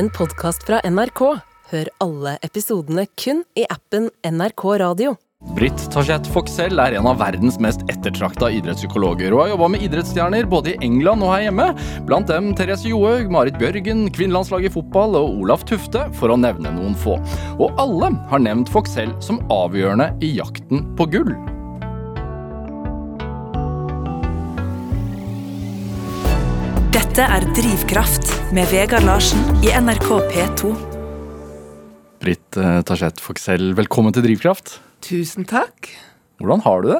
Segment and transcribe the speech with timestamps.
[0.00, 1.20] en podkast fra NRK.
[1.70, 5.12] Hør alle episodene kun i appen NRK Radio.
[5.56, 10.48] Britt Tajet Foxell er en av verdens mest ettertrakta idrettspsykologer, og har jobba med idrettsstjerner
[10.48, 11.68] både i England og her hjemme.
[12.08, 16.72] Blant dem Therese Johaug, Marit Bjørgen, kvinnelandslaget i fotball og Olaf Tufte, for å nevne
[16.76, 17.20] noen få.
[17.60, 21.34] Og alle har nevnt Foxell som avgjørende i jakten på gull.
[26.96, 30.70] Dette er Drivkraft med Vegard Larsen i NRK P2.
[32.20, 34.80] Britt eh, Tajette Foxell, velkommen til Drivkraft.
[35.06, 35.86] Tusen takk.
[36.42, 36.98] Hvordan har du det?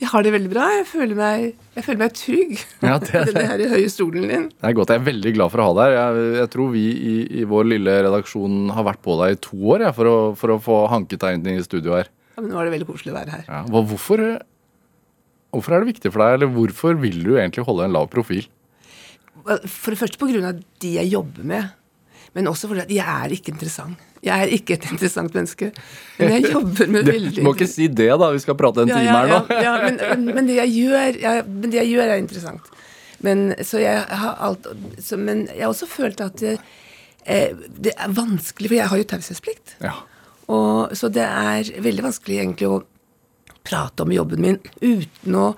[0.00, 0.68] Jeg har det veldig bra.
[0.78, 1.44] Jeg føler meg,
[1.76, 2.54] jeg føler meg trygg.
[2.80, 4.48] Ja, det er I den her høye stolen din.
[4.54, 4.94] Det er godt.
[4.94, 5.98] Jeg er veldig glad for å ha deg her.
[6.22, 9.60] Jeg, jeg tror vi i, i vår lille redaksjon har vært på deg i to
[9.76, 12.08] år ja, for, å, for å få hanket deg inn i studio her.
[12.38, 13.48] Ja, men nå er det veldig koselig å være her.
[13.50, 14.24] Ja, hvorfor,
[15.52, 18.48] hvorfor er det viktig for deg, eller hvorfor vil du egentlig holde en lav profil?
[19.48, 21.74] For det første på grunn av de jeg jobber med.
[22.36, 24.04] Men også fordi at jeg er ikke interessant.
[24.22, 25.70] Jeg er ikke et interessant menneske.
[26.18, 28.32] Men jeg jobber med veldig Du må ikke si det, da.
[28.34, 29.38] Vi skal prate en ja, time her nå.
[29.54, 32.68] ja, ja, men, men, det gjør, men det jeg gjør, er interessant.
[33.24, 34.68] Men, så jeg har alt,
[35.02, 36.58] så, men jeg har også følt at det,
[37.26, 39.74] eh, det er vanskelig, for jeg har jo taushetsplikt.
[39.82, 39.96] Ja.
[40.48, 42.82] Og, så det er veldig vanskelig egentlig å
[43.68, 45.48] prate om jobben min uten å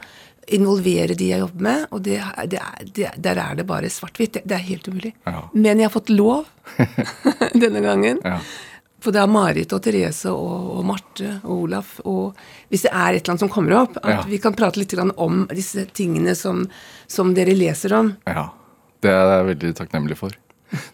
[0.57, 1.85] involvere de jeg jobber med.
[1.95, 2.17] Og det,
[2.53, 4.41] det er, det, der er det bare svart-hvitt.
[4.45, 5.13] Det, er helt umulig.
[5.27, 5.45] Ja.
[5.55, 6.49] Men jeg har fått lov
[7.63, 8.21] denne gangen.
[8.25, 8.39] Ja.
[9.01, 12.37] For det er Marit og Therese og, og Marte og Olaf og
[12.69, 14.23] Hvis det er et eller annet som kommer opp, at Ja.
[14.29, 16.67] vi kan prate litt om disse tingene som,
[17.09, 18.15] som dere leser om.
[18.29, 18.51] ja.
[19.01, 20.35] Det er jeg veldig takknemlig for.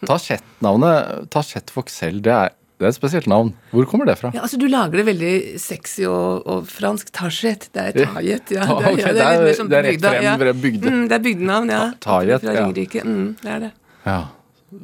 [0.07, 2.21] Tajette-navnet Tajette Voxel.
[2.23, 3.47] det er, det er et spesielt navn.
[3.73, 4.29] Hvor kommer det fra?
[4.35, 7.09] Ja, altså Du lager det veldig sexy og, og fransk.
[7.15, 7.69] Tajet.
[7.73, 8.51] Det er Tajet.
[8.53, 10.53] Ja, det, er- ok, ja, det er- litt mer sånn det er rett frem, ja.
[10.53, 10.91] bygde.
[10.93, 11.81] Mm, det er bygdenavn, ja.
[12.05, 12.65] Tajet, Fra ja.
[12.67, 13.01] Ringerike.
[13.07, 13.71] Mm, det er det.
[14.05, 14.19] Ja.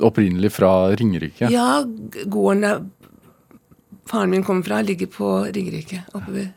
[0.09, 1.51] Opprinnelig fra Ringerike.
[1.53, 1.67] Ja,
[2.33, 2.83] gården der
[4.09, 6.01] faren min kommer fra, ligger på Ringerike.
[6.17, 6.49] Oppe ved,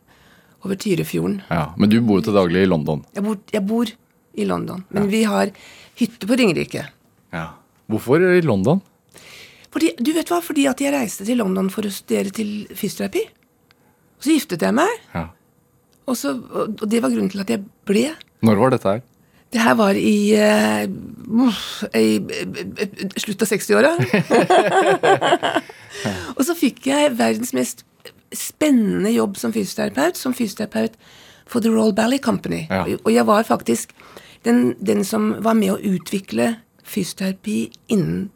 [0.65, 1.41] over Tyrifjorden.
[1.51, 3.05] Ja, Men du bor jo til daglig i London.
[3.15, 3.93] Jeg bor, jeg bor
[4.37, 5.53] i London, men vi har
[6.01, 6.87] hytte på Ringerike.
[7.33, 7.49] Ja.
[7.93, 8.81] Hvorfor i London?
[9.75, 10.41] Fordi, du vet hva?
[10.45, 13.25] Fordi at jeg reiste til London for å studere til fysioterapi.
[14.23, 15.27] Så giftet jeg meg, Ja.
[16.07, 18.09] og, så, og det var grunnen til at jeg ble.
[18.47, 19.05] Når var dette her?
[19.53, 20.85] Det her var i, uh,
[21.95, 23.93] i uh, slutt av 60-åra.
[26.37, 27.85] og så fikk jeg verdens mest
[28.35, 30.99] spennende jobb som fysioterapeut, som fysioterapeut
[31.47, 32.65] for The Royal Ballet Company.
[32.71, 32.83] Ja.
[33.05, 33.95] Og jeg var faktisk
[34.45, 36.57] den, den som var med å utvikle
[36.87, 38.27] fysioterapi innen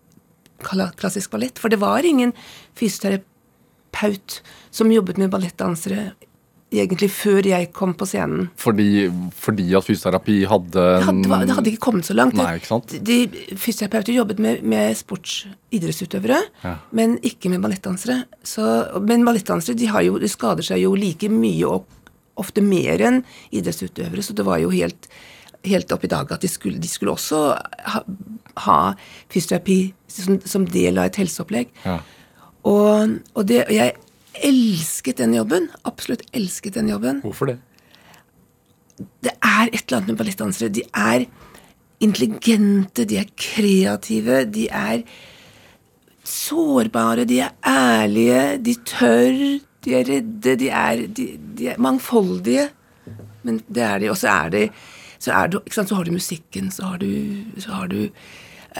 [0.60, 1.59] klassisk ballett.
[1.59, 2.32] For det var ingen
[2.78, 4.41] fysioterapeut
[4.71, 6.12] som jobbet med ballettdansere
[6.71, 8.44] egentlig før jeg kom på scenen.
[8.60, 12.37] Fordi, fordi at fysioterapi hadde Det hadde, det hadde ikke kommet så langt.
[12.38, 12.60] Nei?
[13.03, 13.16] De
[13.59, 16.77] fysioterapeuter jobbet med, med sportsidrettsutøvere, Ja.
[16.92, 18.25] men ikke med ballettdansere.
[18.44, 21.87] Så- Men ballettdansere de, har jo, de skader seg jo like mye og
[22.38, 25.09] ofte mer enn idrettsutøvere, så det var jo helt,
[25.66, 27.41] helt opp i dag at de skulle, de skulle også
[27.94, 28.04] ha,
[28.66, 28.78] ha
[29.32, 31.72] fysioterapi som, som del av et helseopplegg.
[31.84, 31.98] Ja.
[32.69, 33.97] Og, og det, jeg
[34.47, 35.69] elsket den jobben.
[35.88, 37.59] Absolutt elsket den jobben Hvorfor det?
[39.25, 40.72] det er et eller annet med ballettdansere.
[40.72, 41.26] De er
[42.04, 45.04] intelligente, de er kreative, de er
[46.25, 49.41] sårbare, de er ærlige, de tør,
[49.84, 52.69] de er redde, de er, de, de er mangfoldige.
[53.42, 54.65] Men det er de, og så er de
[55.20, 57.10] så, er du, sant, så har du musikken, så har du,
[57.60, 57.98] så har du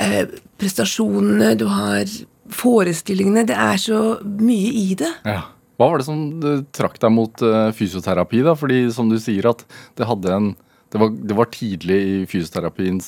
[0.00, 0.24] eh,
[0.60, 2.08] prestasjonene, du har
[2.50, 3.44] forestillingene.
[3.48, 5.10] Det er så mye i det.
[5.28, 5.42] Ja.
[5.80, 6.18] Hva var det som
[6.76, 8.52] trakk deg mot eh, fysioterapi, da?
[8.58, 9.62] Fordi som du sier at
[9.96, 10.50] det hadde en
[10.90, 13.06] Det var, det var tidlig i fysioterapiens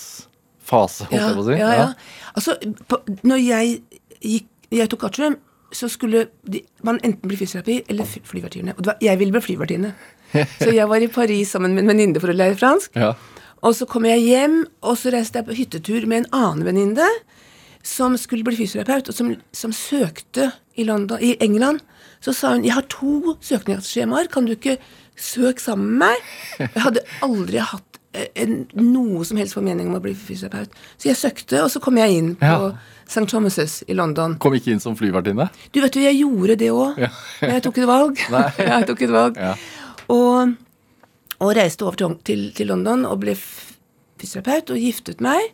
[0.62, 1.56] fase, holdt jeg på å si.
[1.58, 1.86] Ja, ja.
[2.38, 2.54] Altså,
[2.88, 3.72] på, når jeg
[4.22, 5.34] gikk Jeg tok artium,
[5.74, 8.72] så skulle de, man enten bli fysioterapi eller fly- flyvertinne.
[8.76, 9.90] Og det var, jeg ville bli flyvertinne.
[10.62, 12.96] Så jeg var i Paris sammen med en venninne for å lære fransk.
[12.98, 13.12] Ja.
[13.62, 17.06] Og så kom jeg hjem, og så reiste jeg på hyttetur med en annen venninne
[17.86, 21.82] som skulle bli fysioterapeut, og som, som søkte i, London, i England.
[22.22, 24.76] Så sa hun jeg har to søknadsskjemaer, kan du ikke
[25.18, 26.28] søke sammen med meg?
[26.62, 30.74] Jeg hadde aldri hatt eh, en, noe som helst formening om å bli fysioterapeut.
[30.96, 32.72] Så jeg søkte, og så kom jeg inn på Ja.
[33.12, 33.26] St.
[33.28, 34.38] Thomas' i London.
[34.40, 35.50] Kom ikke inn som flyvertinne?
[35.74, 37.00] Du vet jo, jeg gjorde det òg.
[37.02, 37.10] Ja.
[37.44, 38.22] Jeg tok et valg.
[38.32, 38.46] Nei.
[38.72, 39.36] jeg tok et valg.
[39.42, 39.52] Ja.
[40.12, 40.54] Og,
[41.40, 45.52] og reiste over til, til, til London og ble fysioterapeut og giftet meg.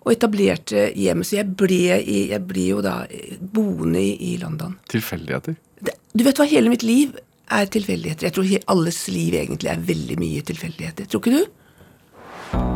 [0.00, 1.28] Og etablerte hjemmet.
[1.28, 4.78] Så jeg ble, i, jeg ble jo da eh, boende i, i London.
[4.88, 5.58] Tilfeldigheter?
[5.84, 7.12] Det, du vet hva, hele mitt liv
[7.50, 8.30] er tilfeldigheter.
[8.30, 11.10] Jeg tror alles liv egentlig er veldig mye tilfeldigheter.
[11.10, 11.56] Tror ikke du?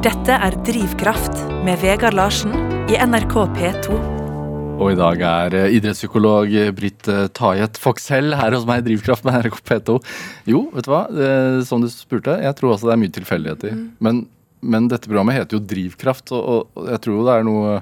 [0.05, 2.53] Dette er Drivkraft med Vegard Larsen
[2.93, 4.24] i NRK P2.
[4.75, 9.25] Og i dag er eh, idrettspsykolog Britt eh, Tajet Foxhell her hos meg i Drivkraft
[9.27, 9.97] med NRK P2.
[10.51, 13.77] Jo, vet du hva, Eh, som du spurte, jeg tror også det er mye tilfeldigheter.
[14.05, 14.25] Men,
[14.67, 17.77] men dette programmet heter jo Drivkraft, og, og- jeg tror det er noe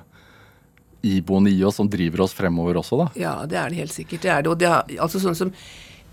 [1.02, 3.08] iboende i oss som driver oss fremover også, da.
[3.18, 4.22] Ja, det er det helt sikkert.
[4.22, 4.52] Det er det.
[4.52, 5.50] Og det er, altså sånn som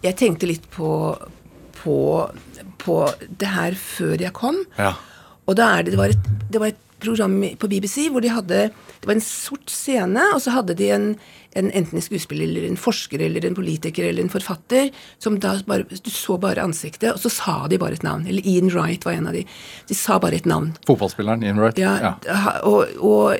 [0.02, 0.90] Jeg tenkte litt på,
[1.82, 1.96] på,
[2.80, 2.96] på
[3.38, 4.62] det her før jeg kom.
[4.80, 4.94] Ja.
[5.46, 8.32] Og da er det, det, var et, det var et program på BBC hvor de
[8.34, 8.70] hadde
[9.00, 11.06] Det var en sort scene, og så hadde de en,
[11.56, 14.90] en enten en skuespiller eller en forsker eller en politiker eller en forfatter
[15.24, 18.28] som da bare Du så bare ansiktet, og så sa de bare et navn.
[18.28, 19.46] Eller Ian Wright var en av de.
[19.88, 20.74] De sa bare et navn.
[20.88, 21.80] Fotballspilleren Ian Wright.
[21.80, 22.56] Ja, ja.
[22.68, 23.38] Og, og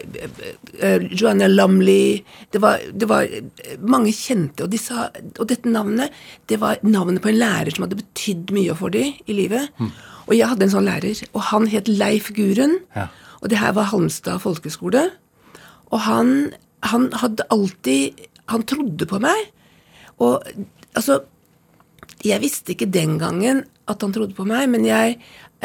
[0.80, 2.24] uh, Joanna Lumley
[2.54, 6.16] det var, det var eh, mange kjente, og, de sa, og dette navnet
[6.50, 9.70] det var navnet på en lærer som hadde betydd mye for dem i livet.
[10.30, 12.78] Og jeg hadde en sånn lærer, og han het Leif Guren.
[12.96, 13.10] Ja.
[13.40, 15.06] Og det her var Halmstad folkeskole.
[15.90, 16.52] Og han,
[16.86, 19.52] han hadde alltid Han trodde på meg.
[20.18, 20.42] Og
[20.98, 21.22] altså
[22.26, 25.16] Jeg visste ikke den gangen at han trodde på meg, men jeg,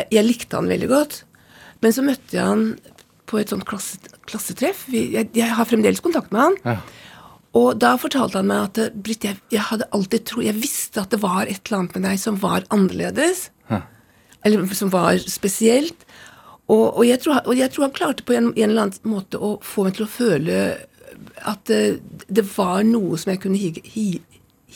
[0.08, 1.16] jeg likte han veldig godt.
[1.82, 2.62] Men så møtte jeg han
[3.28, 4.86] på et sånt klasse, klassetreff.
[4.88, 6.56] Vi, jeg, jeg har fremdeles kontakt med han.
[6.64, 6.76] Ja.
[7.58, 11.12] Og da fortalte han meg at Britt, jeg, jeg hadde alltid tro, jeg visste at
[11.12, 13.48] det var et eller annet med deg som var annerledes.
[14.44, 16.04] Eller som var spesielt.
[16.72, 19.37] Og, og, jeg tror, og jeg tror han klarte på en, en eller annen måte
[19.37, 20.61] å få meg til å føle
[21.44, 24.06] at det, det var noe som jeg kunne hige, hi,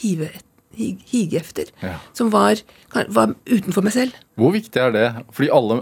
[0.02, 0.28] hive,
[0.76, 1.72] hige, hige efter.
[1.80, 1.96] Ja.
[2.16, 2.60] Som var,
[2.92, 4.18] var utenfor meg selv.
[4.38, 5.06] Hvor viktig er det?
[5.32, 5.80] Fordi alle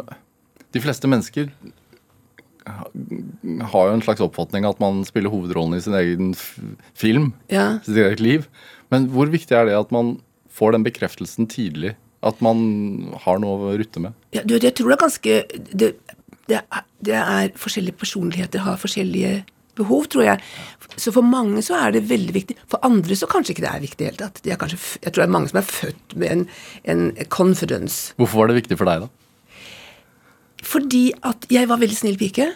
[0.74, 1.50] De fleste mennesker
[2.66, 6.32] har jo en slags oppfatning at man spiller hovedrollen i sin egen
[6.98, 7.30] film.
[7.52, 7.78] Ja.
[7.86, 8.48] Sitt eget liv.
[8.92, 10.16] Men hvor viktig er det at man
[10.52, 11.94] får den bekreftelsen tidlig?
[12.22, 14.14] At man har noe å rutte med?
[14.32, 15.34] Ja, du jeg tror det er ganske
[15.76, 15.90] det,
[16.48, 19.44] det, er, det er forskjellige personligheter har forskjellige
[19.76, 20.40] behov, tror jeg.
[20.96, 22.56] Så for mange så er det veldig viktig.
[22.72, 24.40] For andre så kanskje ikke det er viktig i det hele tatt.
[24.48, 26.44] Jeg tror det er mange som er født med en,
[26.88, 28.14] en confidence.
[28.16, 29.10] Hvorfor var det viktig for deg, da?
[30.66, 32.48] Fordi at jeg var veldig snill pike.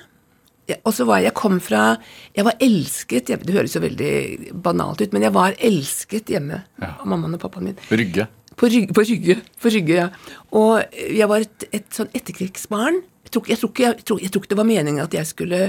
[0.86, 1.96] Og så var jeg kom fra
[2.36, 3.46] Jeg var elsket hjemme.
[3.46, 6.92] Det høres jo veldig banalt ut, men jeg var elsket hjemme Ja.
[7.00, 7.80] av mammaen og pappaen min.
[7.90, 8.28] Rygge.
[8.60, 10.08] På Rygge, på Rygge, på Rygge ja.
[10.52, 13.00] Og jeg var et, et sånn etterkrigsbarn.
[13.24, 15.28] Jeg tror, jeg, tror ikke, jeg, tror, jeg tror ikke det var meningen at jeg
[15.30, 15.60] skulle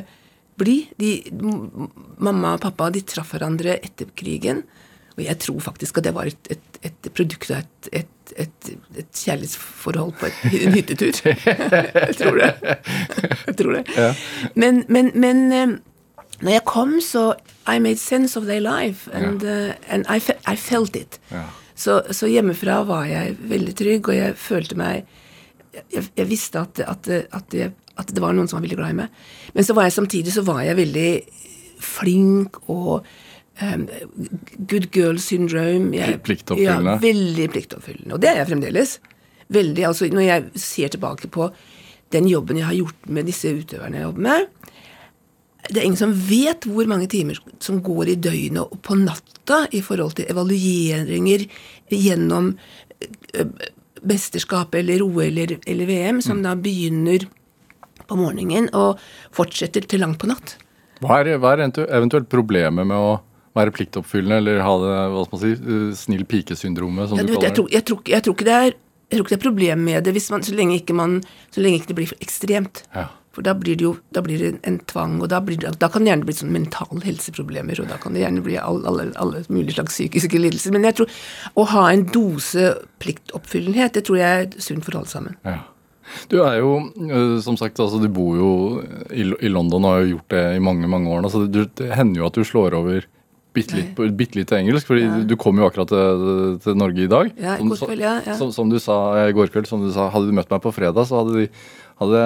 [0.60, 0.78] bli.
[1.00, 1.12] De,
[2.20, 4.66] mamma og pappa de traff hverandre etter krigen.
[5.16, 8.74] Og jeg tror faktisk at det var et, et, et produkt av et, et, et,
[8.98, 11.16] et kjærlighetsforhold på en hyttetur.
[12.08, 12.52] jeg tror det.
[13.48, 14.12] Jeg tror det.
[14.56, 15.74] Men, men, men eh,
[16.42, 17.34] når jeg kom, så
[17.68, 21.20] I made sense of their life, and, uh, and I, fe I felt it.
[21.32, 21.46] Ja.
[21.82, 25.18] Så, så hjemmefra var jeg veldig trygg, og jeg følte meg
[25.72, 28.92] Jeg, jeg visste at, at, at, jeg, at det var noen som var veldig glad
[28.92, 29.22] i meg.
[29.56, 31.12] Men så var jeg samtidig så var jeg veldig
[31.82, 33.06] flink og
[33.64, 33.86] um,
[34.68, 35.94] good girl syndrome.
[35.96, 36.98] Jeg, Pliktoppfyllende.
[36.98, 38.18] Ja, veldig pliktoppfyllende.
[38.18, 38.98] Og det er jeg fremdeles.
[39.52, 41.48] Veldig, altså Når jeg ser tilbake på
[42.12, 44.48] den jobben jeg har gjort med disse utøverne jeg jobber med,
[45.70, 49.66] det er ingen som vet hvor mange timer som går i døgnet og på natta
[49.76, 51.46] i forhold til evalueringer
[51.92, 52.56] gjennom
[53.38, 53.46] ø,
[54.08, 57.28] mesterskap eller OL eller, eller VM, som da begynner
[58.10, 59.00] på morgenen og
[59.36, 60.58] fortsetter til langt på natt.
[61.02, 63.20] Hva er, hva er eventuelt problemet med å
[63.58, 67.34] være pliktoppfyllende eller ha det hva skal man si, uh, snill pike-syndromet, som Ja, du
[67.34, 67.76] du jeg, kaller tror, det?
[67.76, 68.74] jeg, tror, jeg tror ikke det er
[69.12, 71.18] jeg tror ikke det er problem med det man, så, lenge man,
[71.52, 72.86] så lenge ikke det blir for ekstremt.
[72.96, 73.10] Ja.
[73.32, 75.88] For da blir det jo da blir det en tvang, og da, blir det, da
[75.92, 79.06] kan det gjerne bli sånn mental helseproblemer, og da kan det gjerne bli alle, alle,
[79.24, 80.76] alle mulige slags psykiske lidelser.
[80.76, 81.22] Men jeg tror
[81.56, 82.74] å ha en dose
[83.04, 85.40] pliktoppfyllenhet, det tror jeg er sunt for alle sammen.
[85.48, 85.62] Ja.
[86.28, 88.52] Du er jo, øh, som sagt, altså du bor jo
[89.16, 92.20] i, London og har jo gjort det i mange mange år så det, det hender
[92.20, 93.08] jo at du slår over
[93.56, 97.10] bitte litt, bitte litt til engelsk, fordi du kom jo akkurat til, til Norge i
[97.12, 97.32] dag.
[97.36, 98.36] Ja, i går kveld, ja, ja.
[98.40, 98.96] Som, som du sa
[99.26, 101.50] i går kveld, som du sa, hadde du møtt meg på fredag, så hadde, de,
[102.02, 102.22] hadde,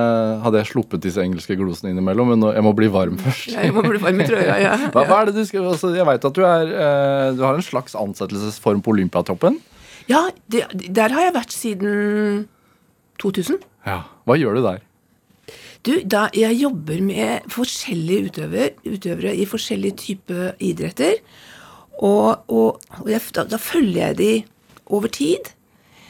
[0.45, 3.51] hadde jeg sluppet disse engelske glosene innimellom, men nå, jeg må bli varm først.
[3.51, 4.73] Ja, jeg må bli varm i trøya, ja.
[4.93, 7.59] Hva, hva er det du skal, altså, jeg vet at du, er, eh, du har
[7.59, 9.59] en slags ansettelsesform på Olympiatoppen.
[10.07, 12.45] Ja, det, der har jeg vært siden
[13.21, 13.59] 2000.
[13.89, 14.03] Ja.
[14.25, 14.83] Hva gjør du der?
[15.85, 21.19] Du, da jeg jobber med forskjellige utøver, utøvere i forskjellige typer idretter,
[21.99, 24.31] og, og, og jeg, da, da følger jeg de
[24.95, 25.51] over tid.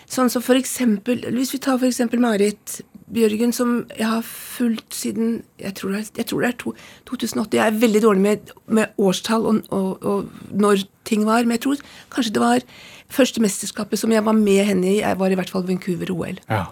[0.09, 2.79] Sånn som for eksempel, Hvis vi tar for eksempel Marit
[3.13, 6.73] Bjørgen, som jeg har fulgt siden jeg tror det er, jeg tror det er to,
[7.05, 7.57] 2008.
[7.57, 11.61] Jeg er veldig dårlig med, med årstall og, og, og når ting var, men jeg
[11.67, 11.83] tror
[12.15, 12.65] kanskje det var
[13.13, 16.41] første mesterskapet som jeg var med henne i, jeg var i hvert fall Vancouver-OL.
[16.49, 16.63] Ja.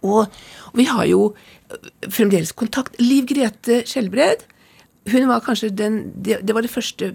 [0.00, 0.32] Og,
[0.72, 2.96] og vi har jo øh, fremdeles kontakt.
[3.00, 4.46] Liv Grete Skjelbred
[5.12, 7.14] hun var kanskje den Det, det var det første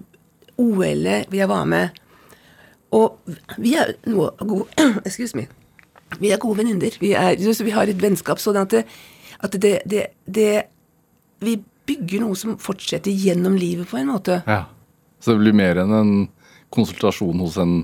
[0.57, 1.89] OL-et jeg var med.
[2.91, 3.19] Og
[3.57, 4.67] vi er noe gode
[5.07, 5.47] Excuse me.
[6.19, 6.97] Vi er gode venninner.
[6.99, 8.83] Vi, vi har et vennskap sånn at det,
[9.41, 10.49] at det, det, det
[11.41, 11.55] Vi
[11.87, 14.41] bygger noe som fortsetter gjennom livet, på en måte.
[14.45, 14.65] Ja.
[15.21, 16.11] Så det blir mer enn en
[16.73, 17.81] konsultasjon hos en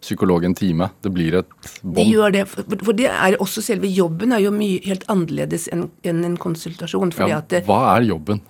[0.00, 0.90] psykolog en time.
[1.04, 2.08] Det blir et Det bånd.
[2.12, 5.88] gjør det, for, for det er også selve jobben er jo mye helt annerledes enn
[6.08, 7.12] en, en konsultasjon.
[7.12, 8.40] fordi Ja, at det, hva er jobben?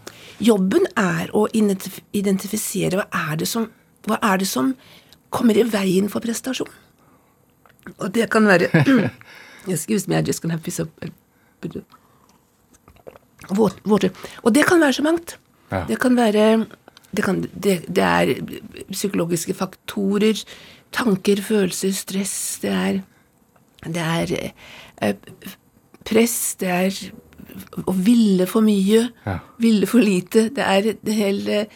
[0.41, 3.67] Jobben er å identif identifisere hva er, det som,
[4.07, 4.75] hva er det som
[5.31, 6.71] kommer i veien for prestasjon.
[7.99, 8.69] Og det kan være
[9.69, 10.89] Excuse me, I just gonna have piece of
[13.87, 14.11] Water.
[14.45, 15.39] Og det kan være så mangt.
[15.73, 15.85] Ja.
[15.89, 16.67] Det kan være
[17.17, 18.35] det, kan, det, det er
[18.93, 20.39] psykologiske faktorer,
[20.93, 23.01] tanker, følelser, stress, det er
[23.85, 24.51] Det er
[25.03, 25.15] eh,
[26.05, 26.99] press, det er
[27.89, 29.39] å ville for mye, Ja.
[29.59, 30.51] ville for lite.
[30.55, 31.67] Det er det hele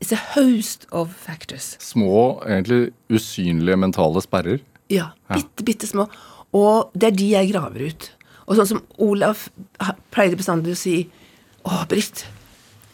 [0.00, 1.76] It's a host of factors.
[1.82, 4.60] Små, egentlig usynlige mentale sperrer.
[4.92, 6.08] Ja, bitte, bitte små.
[6.56, 8.10] Og det er de jeg graver ut.
[8.48, 9.48] Og sånn som Olaf
[10.14, 10.96] pleide bestandig å si
[11.68, 12.22] Å, Britt,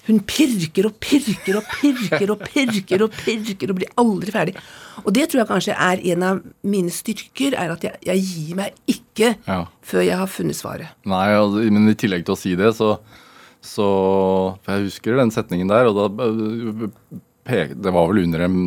[0.08, 4.54] hun pirker og pirker og pirker og pirker og pirker og blir aldri ferdig.
[5.04, 8.58] Og det tror jeg kanskje er en av mine styrker, er at jeg, jeg gir
[8.58, 9.60] meg ikke Ja.
[9.86, 10.90] før jeg har funnet svaret.
[11.08, 11.28] Nei,
[11.70, 12.96] men i tillegg til å si det, så,
[13.62, 13.86] så
[14.66, 16.26] jeg husker den setningen der, og da
[17.46, 18.58] pek, Det var vel under en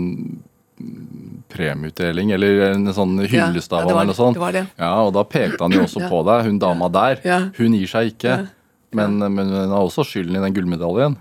[1.52, 3.96] premieutdeling, eller en sånn hyllest av ja, ham.
[3.96, 4.38] eller noe sånt.
[4.40, 4.66] Det det.
[4.78, 6.10] Ja, og da pekte han jo også Ja.
[6.12, 7.22] på deg, hun dama der.
[7.28, 7.40] Ja.
[7.58, 8.38] Hun gir seg ikke.
[8.98, 11.18] Men, men hun har også skylden i den gullmedaljen.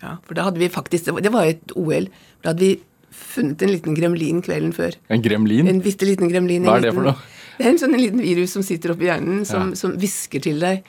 [0.00, 2.04] Ja, For da hadde vi faktisk Det var, jo et OL.
[2.44, 2.76] Da hadde vi
[3.10, 4.94] funnet en liten gremlin kvelden før.
[5.10, 5.66] En gremlin.
[5.68, 6.62] En bitte liten gremlin.
[6.68, 7.38] Hva er det liten- for noe?
[7.58, 10.84] Det er en sånn en liten virus som sitter oppi hjernen, som, hvisker til deg.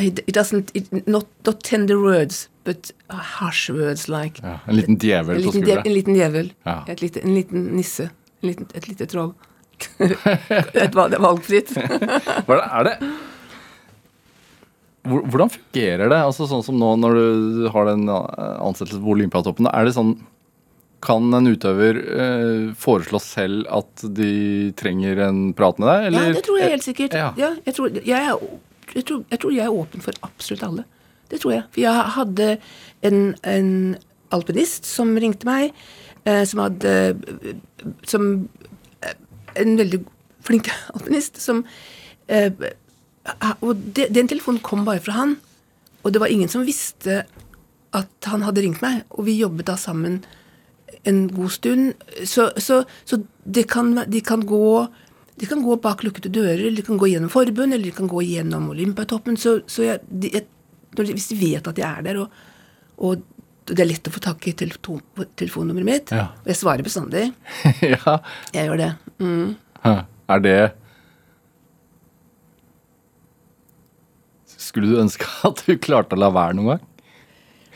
[0.00, 4.98] It it doesn't, it, not, not tender words, but harsh words like Ja, en liten
[5.00, 6.52] djevel en, på liten en liten djevel.
[6.64, 6.78] Ja.
[7.00, 8.10] Lite, en liten nisse.
[8.40, 9.34] En liten, et lite troll.
[9.98, 11.74] et valgfritt.
[12.48, 12.98] Er det?
[13.00, 13.12] Det
[15.04, 16.20] Hvordan fungerer det?
[16.20, 19.68] Altså Sånn som nå når du har den eh, ansettelsen på Olympiatoppen.
[19.68, 20.14] Er det sånn
[21.04, 26.30] Kan en utøver eh, foreslå selv at de trenger en prat med deg, eller?
[26.30, 27.16] Ja, det tror jeg helt sikkert.
[27.20, 27.32] Ja.
[27.36, 28.40] Ja, jeg, tror, jeg, er,
[28.94, 30.86] jeg, tror, jeg tror jeg er åpen for absolutt alle.
[31.30, 31.64] Det tror jeg.
[31.72, 32.48] For jeg hadde
[33.06, 33.70] en, en
[34.34, 35.74] alpinist som ringte meg,
[36.24, 36.92] eh, som hadde
[38.08, 38.48] Som
[39.04, 39.16] eh,
[39.60, 40.02] En veldig
[40.44, 41.64] flink alpinist som
[42.28, 42.52] eh,
[43.60, 45.36] Og den telefonen kom bare fra han.
[46.04, 47.22] Og det var ingen som visste
[47.94, 49.04] at han hadde ringt meg.
[49.14, 50.18] Og vi jobbet da sammen
[51.08, 51.94] en god stund.
[52.24, 54.86] Så, så, så det kan, de kan gå
[55.34, 58.06] de kan gå bak lukkede dører, eller de kan gå gjennom forbund, eller de kan
[58.10, 59.36] gå gjennom Olympiatoppen.
[59.40, 60.53] Så, så jeg, de, jeg, de,
[61.02, 62.28] hvis de vet at jeg er der, og,
[62.98, 63.24] og
[63.64, 65.00] det er lett å få tak i telefon,
[65.40, 66.28] telefonnummeret mitt Ja.
[66.44, 67.30] Og jeg svarer bestandig.
[67.94, 68.18] ja.
[68.52, 68.90] Jeg gjør det.
[69.18, 69.54] Mm.
[69.84, 70.58] Er det
[74.64, 76.90] Skulle du ønske at du klarte å la være noen gang?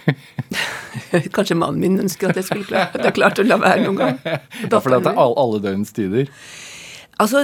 [1.36, 4.18] Kanskje mannen min ønsker at jeg skulle klart, at klarte å la være noen gang.
[4.24, 6.30] Ja, for det er alle, alle døgnets tider.
[7.18, 7.40] Altså,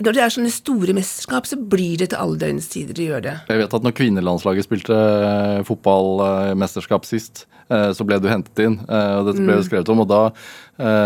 [0.00, 3.22] Når det er sånne store mesterskap, så blir det til alle døgnets tider de gjør
[3.26, 3.34] det.
[3.50, 8.78] Jeg vet at når kvinnelandslaget spilte eh, fotballmesterskap sist, eh, så ble du hentet inn,
[8.88, 10.22] eh, og dette ble det skrevet om, og da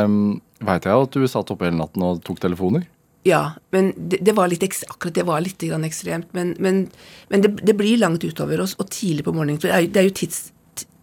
[0.05, 0.19] um,
[0.63, 2.87] veit jeg at du satt oppe hele natten og tok telefoner.
[3.27, 6.29] Ja, men det, det var litt, akkurat det var litt grann ekstremt.
[6.37, 6.85] Men, men,
[7.33, 9.59] men det, det blir langt utover oss, og tidlig på morgenen.
[9.59, 10.45] For det er, jo- det er jo tids,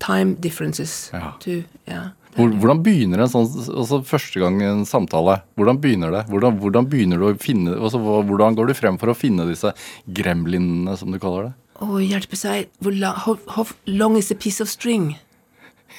[0.04, 1.10] time differences.
[1.14, 1.34] Ja.
[1.44, 2.12] To, yeah.
[2.34, 5.40] Hvordan begynner en sånn altså første gang en samtale?
[5.60, 6.24] Hvordan begynner det?
[6.32, 9.74] Hvordan, hvordan begynner du å finne altså, Hvordan går du frem for å finne disse
[10.18, 11.54] gremlinene, som du kaller det?
[11.84, 15.14] Å hjelpe seg hvor la, how, how long is a piece of string?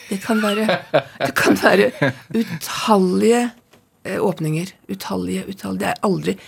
[0.09, 0.81] Det kan være,
[1.23, 1.93] det kan være
[2.35, 3.45] utallige
[4.03, 4.75] eh, åpninger.
[4.91, 5.81] Utallige, utallige.
[5.85, 6.39] Det er aldri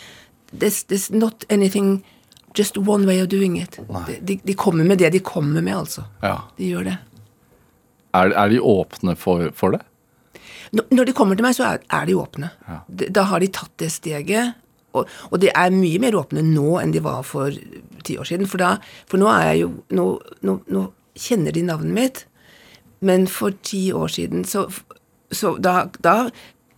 [0.50, 2.02] there's, there's not anything
[2.56, 3.76] Just one way of doing it.
[4.06, 6.06] De, de, de kommer med det de kommer med, altså.
[6.22, 6.38] Ja.
[6.56, 6.94] De gjør det.
[8.16, 9.82] Er, er de åpne for, for det?
[10.72, 12.50] Når de kommer til meg, så er, er de åpne.
[12.66, 12.78] Ja.
[13.20, 14.56] Da har de tatt det steget.
[14.96, 17.54] Og, og de er mye mer åpne nå enn de var for
[18.06, 18.48] ti år siden.
[18.50, 18.76] For, da,
[19.10, 20.06] for nå er jeg jo nå,
[20.46, 22.24] nå, nå kjenner de navnet mitt.
[23.04, 24.66] Men for ti år siden så,
[25.30, 26.30] så da, da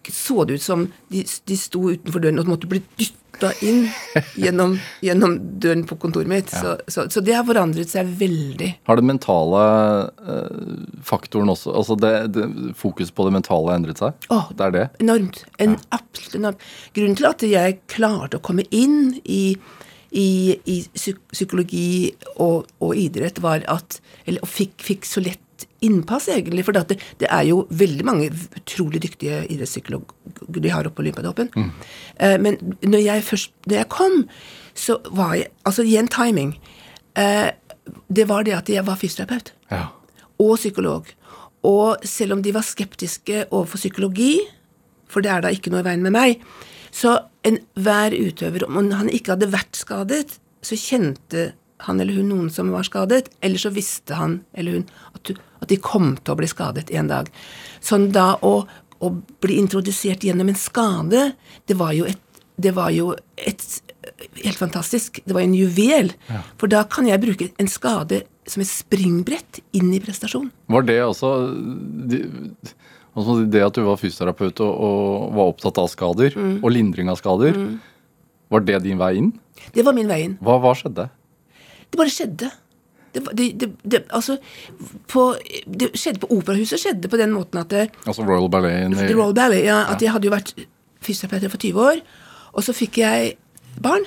[0.08, 3.16] så det ut som de, de sto utenfor døren og måtte bli dytta
[3.64, 3.86] inn
[4.38, 4.76] gjennom,
[5.06, 6.50] gjennom døren på kontoret mitt.
[6.50, 8.70] Så, så, så det har forandret seg veldig.
[8.88, 9.62] Har den mentale
[10.24, 10.60] eh,
[11.06, 12.46] faktoren også altså det, det,
[12.78, 14.28] Fokus på det mentale har endret seg?
[14.34, 14.86] Åh, Det er det?
[15.04, 15.42] Enormt.
[15.62, 16.70] En absolutt enormt.
[16.96, 19.56] Grunnen til at jeg klarte å komme inn i,
[20.10, 20.28] i,
[20.68, 25.42] i psykologi og, og idrett, var at Eller fikk, fikk så lett
[25.84, 26.64] innpass, egentlig.
[26.66, 31.50] For det, det er jo veldig mange utrolig dyktige idrettspsykologer de har oppe på Olympiatoppen.
[31.54, 34.18] Uh, men når jeg først når jeg kom,
[34.74, 36.54] så var jeg Altså igjen timing.
[37.18, 37.50] Uh,
[38.08, 39.86] det var det at jeg var fysioterapeut Ja.
[40.38, 41.06] og psykolog.
[41.62, 44.38] Og selv om de var skeptiske overfor psykologi,
[45.08, 46.42] for det er da ikke noe i veien med meg,
[46.92, 51.52] så enhver utøver, om han ikke hadde vært skadet, så kjente
[51.86, 55.34] han eller hun noen som var skadet, eller så visste han eller hun at, du,
[55.62, 57.28] at de kom til å bli skadet en dag.
[57.80, 58.54] Sånn da å,
[58.98, 59.10] å
[59.44, 61.28] bli introdusert gjennom en skade,
[61.70, 62.18] det var jo et,
[62.58, 63.66] det var jo et
[64.42, 65.20] helt fantastisk.
[65.24, 66.10] Det var en juvel.
[66.58, 70.48] For da kan jeg bruke en skade som et springbrett inn i prestasjon.
[70.72, 71.32] Var det altså
[73.52, 76.58] Det at du var fysioterapeut og, og var opptatt av skader, Mm.
[76.62, 77.56] og lindring av skader,
[78.48, 79.32] var det din vei inn?
[79.74, 80.36] Det var min vei inn.
[80.40, 81.08] Hva, hva skjedde?
[81.88, 82.50] Det bare skjedde.
[83.14, 84.36] Det, det, det, altså,
[85.10, 85.22] på,
[85.66, 89.34] det skjedde på Operahuset skjedde på den måten at det, Altså Royal Ballet i Royal
[89.34, 90.52] Ballet, ja, at jeg hadde jo vært
[91.02, 92.02] fysioterapeut for 20 år,
[92.52, 93.32] og så fikk jeg
[93.82, 94.04] barn.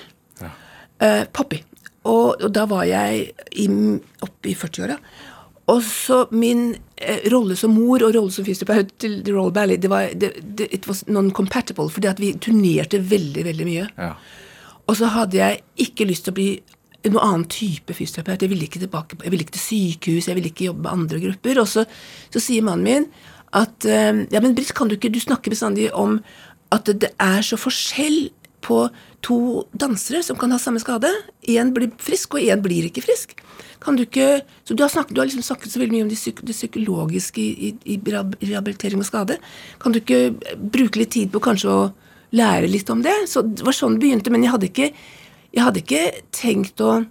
[1.02, 1.64] Eh, Poppy.
[2.06, 3.68] Og, og da var jeg i,
[4.22, 4.98] oppe i 40-åra.
[5.72, 9.82] Og så min eh, rolle som mor og rolle som fysioterapeut til The Royal Ballet,
[9.82, 13.88] det var, det, det, it was non-compatible, fordi at vi turnerte veldig, veldig mye.
[13.98, 14.14] Ja.
[14.90, 16.50] Og så hadde jeg ikke lyst til å bli
[17.10, 18.44] noen annen type fysioterapeut.
[18.46, 21.22] Jeg ville ikke tilbake, jeg ville ikke til sykehus, jeg ville ikke jobbe med andre
[21.26, 21.62] grupper.
[21.64, 21.86] Og så,
[22.34, 23.08] så sier mannen min
[23.58, 26.22] at eh, ja, men Britt, kan du ikke Du snakker bestandig om
[26.72, 28.30] at det er så forskjell
[28.64, 28.86] på
[29.26, 29.38] to
[29.74, 31.10] dansere som kan ha samme skade.
[31.50, 33.36] Én blir frisk, og én blir ikke frisk.
[33.82, 36.10] Kan du ikke Så du har, snakket, du har liksom snakket så veldig mye om
[36.10, 37.98] det, psyk, psykologiske i, i, i
[38.52, 39.40] rehabilitering og skade.
[39.82, 41.90] Kan du ikke bruke litt tid på kanskje å
[42.38, 43.16] lære litt om det?
[43.28, 44.92] Så det var sånn det begynte, men jeg hadde ikke,
[45.52, 46.06] jeg hadde ikke
[46.36, 47.02] tenkt å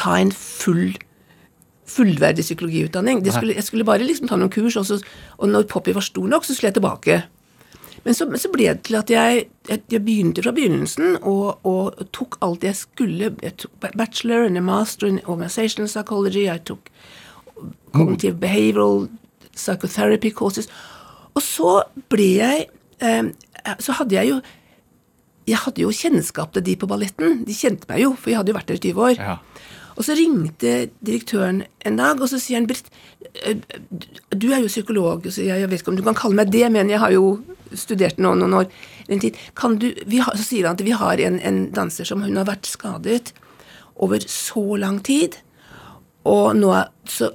[0.00, 0.94] ta en full
[1.90, 3.24] fullverdig psykologiutdanning.
[3.24, 5.00] Det skulle, jeg skulle bare liksom ta noen kurs, og, så,
[5.42, 7.16] og når Poppy var stor nok, så skulle jeg tilbake.
[8.04, 11.58] Men så, men så ble det til at jeg, jeg, jeg begynte fra begynnelsen og,
[11.68, 13.32] og tok alt jeg skulle.
[13.42, 16.46] Jeg tok bachelor and a master in organizational psychology.
[16.46, 16.88] Jeg tok
[17.92, 19.08] cognitive behavioral
[19.52, 20.70] psychotherapy courses.
[21.34, 21.74] Og så
[22.10, 22.64] ble jeg
[23.04, 23.28] eh,
[23.78, 24.40] Så hadde jeg jo
[25.48, 27.42] jeg hadde jo kjennskap til de på balletten.
[27.46, 29.14] De kjente meg jo, for jeg hadde jo vært der i 20 år.
[29.18, 29.38] Ja.
[29.96, 30.74] Og så ringte
[31.04, 32.86] direktøren en dag, og så sier han Britt,
[33.44, 33.58] eh,
[34.32, 36.52] du er jo psykolog, og så jeg, jeg vet ikke om du kan kalle meg
[36.54, 37.40] det, men jeg har jo
[37.76, 38.70] studert nå noen år.
[39.10, 39.36] En tid.
[39.58, 42.38] Kan du, vi har, så sier han at vi har en, en danser som hun
[42.38, 43.34] har vært skadet
[44.00, 45.36] over så lang tid,
[46.28, 46.72] og nå,
[47.08, 47.32] så,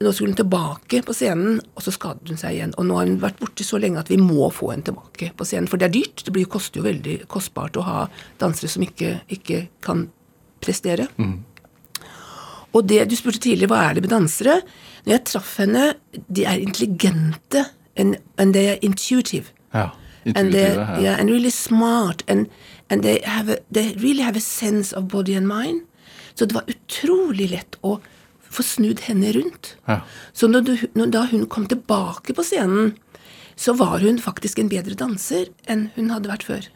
[0.00, 2.70] nå skulle hun tilbake på scenen, og så skadet hun seg igjen.
[2.80, 5.44] Og nå har hun vært borte så lenge at vi må få henne tilbake på
[5.44, 5.68] scenen.
[5.68, 6.22] For det er dyrt.
[6.24, 7.98] Det blir, koster jo veldig kostbart å ha
[8.40, 10.06] dansere som ikke, ikke kan
[10.64, 11.10] prestere.
[12.72, 14.60] Og det du spurte tidligere, hva er det med dansere?
[15.04, 15.84] Når jeg traff henne,
[16.28, 19.52] de er intelligente, and, and they are intuitive.
[19.74, 19.90] ja.
[20.24, 20.76] And they, Intuitive.
[20.76, 21.00] Ja.
[21.00, 22.46] yeah, and really smart, and,
[22.90, 25.80] and they, have a, they really have a sense of body and mind.
[26.34, 27.98] Så det var utrolig lett å
[28.50, 29.74] få snudd henne rundt.
[29.86, 30.00] Ja.
[30.32, 32.94] Så når du, når, da hun kom tilbake på scenen,
[33.60, 36.70] så var hun faktisk en bedre danser enn hun hadde vært før.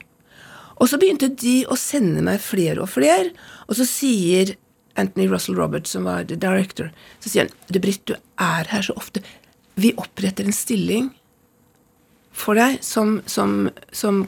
[0.82, 3.32] Og så begynte de å sende meg flere og flere,
[3.68, 4.56] og så sier
[5.00, 6.90] Anthony Russell Roberts, som var the director,
[7.22, 9.22] så sier han du Britt, du er her så ofte.
[9.80, 11.10] Vi oppretter en stilling
[12.34, 14.24] for deg som, som, som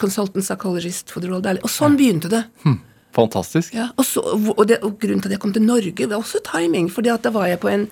[0.00, 1.64] consultant psychologist for The Royal Dally.
[1.64, 2.44] Og sånn begynte det.
[3.14, 3.74] Fantastisk.
[3.74, 4.20] Ja, og, så,
[4.56, 6.90] og, det, og grunnen til at jeg kom til Norge, var også timing.
[6.92, 7.88] fordi at da var jeg på en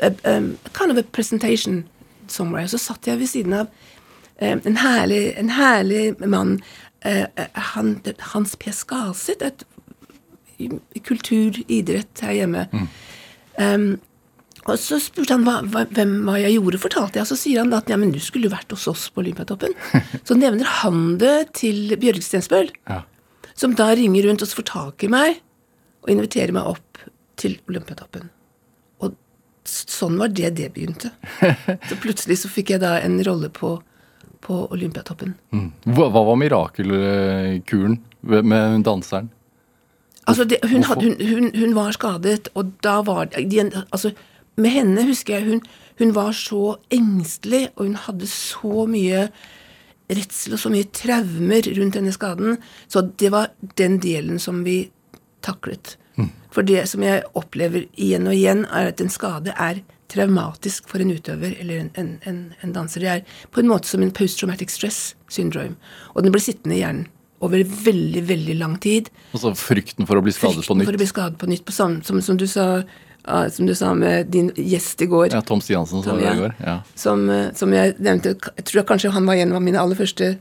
[0.00, 0.40] a, a,
[0.72, 1.84] kind of a presentation
[2.28, 2.64] somewhere.
[2.64, 3.66] Og Så satt jeg ved siden av
[4.40, 6.60] um, en, herlig, en herlig mann.
[7.04, 8.00] eh, han,
[8.32, 8.72] Hans P.
[8.72, 9.44] Skalseth.
[9.46, 9.64] et
[11.04, 12.66] kultur, idrett her hjemme.
[13.58, 13.98] Um,
[14.66, 17.26] og så spurte han hva, hva, hvem hva jeg gjorde, fortalte jeg.
[17.26, 19.76] Og Så sier han da at ja, men du skulle vært hos oss på Olympiatoppen.
[20.26, 23.02] Så nevner han det til Bjørg Stensbøl Ja.
[23.56, 25.40] Som da ringer rundt og får tak i meg
[26.04, 27.00] og inviterer meg opp
[27.40, 28.28] til Olympiatoppen.
[29.02, 29.16] Og
[29.68, 31.12] sånn var det det begynte.
[31.88, 33.74] Så plutselig så fikk jeg da en rolle på,
[34.44, 35.34] på Olympiatoppen.
[35.56, 35.70] Mm.
[35.88, 39.32] Hva, hva var mirakelkuren med danseren?
[40.26, 44.10] Altså, det, hun, had, hun, hun, hun var skadet, og da var det altså,
[44.56, 45.60] Med henne husker jeg hun,
[45.98, 49.28] hun var så engstelig, og hun hadde så mye
[50.12, 52.58] redsel og så mye traumer rundt denne skaden.
[52.88, 54.84] Så det var den delen som vi
[55.46, 55.96] taklet.
[56.54, 61.02] For det som jeg opplever igjen og igjen, er at en skade er traumatisk for
[61.02, 63.02] en utøver eller en, en, en, en danser.
[63.02, 65.76] Det er på en måte som en post-traumatic stress syndrome.
[66.14, 67.10] Og den blir sittende i hjernen
[67.44, 69.10] over veldig, veldig lang tid.
[69.36, 70.86] Altså frykten for å bli skadet på nytt?
[70.86, 71.64] Frykten for å bli skadet på nytt.
[71.68, 72.66] På samme, som, som du sa,
[73.26, 76.54] ah, som du sa med din gjest i går, Ja, Tom Stiansen som i går.
[76.62, 76.78] Ja.
[76.94, 80.38] som, eh, som jeg nevnte Jeg tror kanskje han var en av mine aller første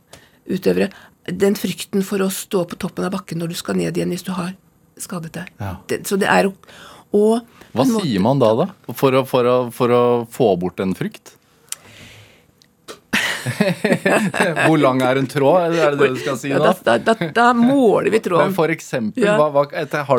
[0.47, 0.89] utøvere.
[1.27, 4.23] Den frykten for å stå på toppen av bakken når du skal ned igjen hvis
[4.27, 4.53] du har
[5.01, 5.49] skadet deg.
[5.59, 5.75] Ja.
[5.87, 6.53] Det, så det er å
[7.73, 8.67] Hva måte- sier man da, da?
[8.93, 11.33] For å, for, å, for å få bort en frykt?
[14.65, 15.75] Hvor lang er en tråd?
[15.75, 16.97] Er det det du skal si Ja, da?
[16.97, 18.53] da, da, måler vi Men tråden.
[18.57, 19.37] for eksempel, Ja.
[19.37, 19.65] hva, har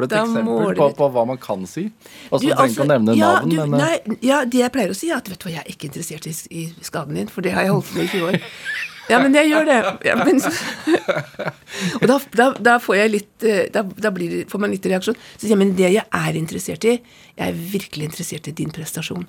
[0.01, 1.89] du et eksempel på, på hva man kan si?
[2.31, 4.73] Altså, Du, trenger ikke å nevne ja, navn, du, men eh, nei, ja, det jeg
[4.75, 7.19] pleier å si, er at vet du hva, jeg er ikke interessert i, i skaden
[7.19, 8.39] din, for det har jeg holdt på med i 20 år.
[9.07, 9.79] Ja, men jeg gjør det.
[10.09, 10.41] Ja, men,
[12.01, 15.19] og da, da, da får jeg litt eh, Da, da blir, får man litt reaksjon.
[15.37, 16.97] Så sier jeg, men det jeg er interessert i,
[17.37, 19.27] jeg er virkelig interessert i din prestasjon.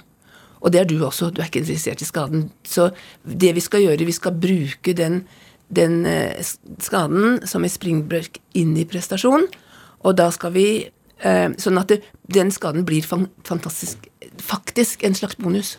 [0.62, 1.30] Og det er du også.
[1.32, 2.50] Du er ikke interessert i skaden.
[2.66, 2.90] Så
[3.24, 5.22] det vi skal gjøre, vi skal bruke den,
[5.70, 6.38] den eh,
[6.84, 9.48] skaden som et springbrøk inn i prestasjon.
[10.06, 15.38] Og da skal vi eh, Sånn at det, den skaden blir fantastisk Faktisk en slags
[15.42, 15.78] bonus.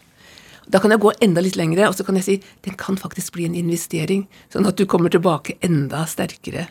[0.68, 2.34] Da kan jeg gå enda litt lengre, og så kan jeg si
[2.66, 4.26] den kan faktisk bli en investering.
[4.52, 6.66] Sånn at du kommer tilbake enda sterkere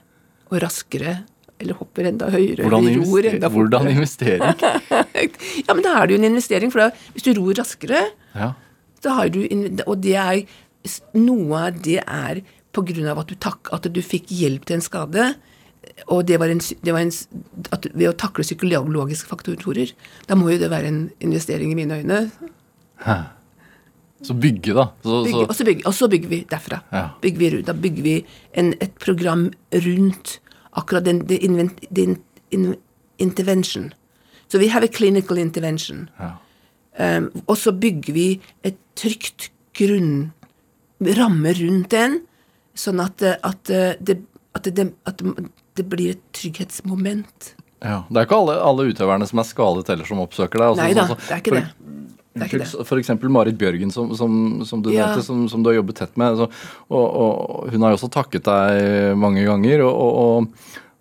[0.51, 1.21] og raskere.
[1.59, 2.61] Eller hopper enda høyere.
[2.67, 3.51] hvordan, eller ror enda fortere.
[3.55, 4.41] hvordan investering?
[5.67, 6.71] Ja, men da er det jo en investering.
[6.71, 8.03] For da, hvis du ror raskere,
[8.37, 8.51] Ja.
[9.03, 9.41] da har du
[9.87, 10.43] Og det er
[11.17, 12.41] Noe av det er
[12.71, 15.25] på grunn av at du, tak, at du fikk hjelp til en skade.
[16.13, 17.11] Og det var en, det var en
[17.73, 19.91] at Ved å takle psykologiske faktorer,
[20.29, 22.21] da må jo det være en investering i mine øyne.
[24.21, 24.87] Så bygge, da.
[25.05, 26.79] Så, Bygge, og, så, så bygge, og så bygger vi derfra.
[26.91, 27.03] Ja.
[27.21, 28.13] Bygger vi, da bygger vi
[28.57, 29.43] en, et program
[29.73, 30.39] rundt
[30.77, 32.17] akkurat den, den, den,
[32.53, 32.75] den
[33.17, 33.91] intervention.
[34.47, 36.09] Så vi har en clinical intervention.
[36.19, 36.35] ja.
[36.97, 38.23] Um, og så bygger vi
[38.65, 40.31] et trygt grunn,
[41.13, 42.15] ramme rundt den,
[42.73, 43.69] sånn at, at,
[44.01, 44.15] det,
[44.57, 45.21] at, det, at
[45.77, 47.51] det blir et trygghetsmoment.
[47.85, 47.99] Ja.
[48.09, 50.71] Det er ikke alle, alle utøverne som er skadet eller som oppsøker deg.
[50.71, 51.86] altså, Nei da, sånn- det er ikke for, det.
[53.01, 55.07] Eksempel Marit Bjørgen, som, som, som du Ja.
[55.07, 56.37] nevnte, som, som du har jobbet tett med.
[56.37, 56.49] Så,
[56.89, 59.83] og, og hun har jo også takket deg mange ganger.
[59.85, 60.47] og, og,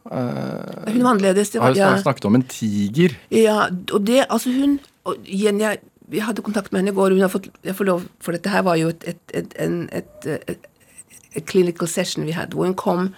[0.07, 1.51] og Hun var annerledes.
[1.51, 3.16] Det har var, jo ja, snakket om en tiger.
[3.31, 7.11] ja, og det, altså hun og igjen, jeg, Vi hadde kontakt med henne i går,
[7.14, 9.88] hun har fått jeg får lov, for dette her var jo et, et, et, en,
[9.90, 13.09] et clinical session vi hadde, hvor hun kom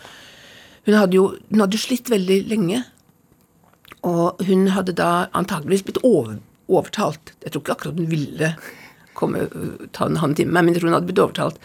[0.87, 2.85] Hun hadde jo hun hadde slitt veldig lenge.
[4.09, 7.35] Og hun hadde da antageligvis blitt over, overtalt.
[7.45, 8.53] Jeg tror ikke akkurat hun ville
[9.19, 9.49] komme,
[9.97, 11.59] ta en halvtime med meg, men jeg tror hun hadde blitt overtalt.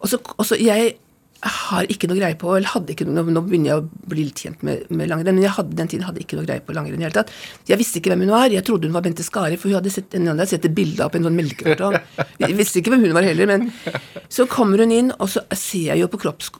[0.00, 0.10] Og
[0.46, 0.96] så, jeg
[1.46, 4.40] har ikke noe greie på, eller hadde ikke noe, Nå begynner jeg å bli litt
[4.40, 6.96] kjent med, med langrenn, men jeg hadde den tiden hadde ikke noe greie på langrenn
[6.96, 7.32] i det hele tatt.
[7.68, 8.52] Jeg visste ikke hvem hun var.
[8.52, 11.04] Jeg trodde hun var Bente Skari, for hun hadde sett, hun hadde sett et bilde
[11.04, 11.98] av en sånn melkekartong.
[12.42, 13.68] Jeg visste ikke hvem hun var heller, men
[14.32, 16.52] så kommer hun inn, og så ser jeg jo på kropps,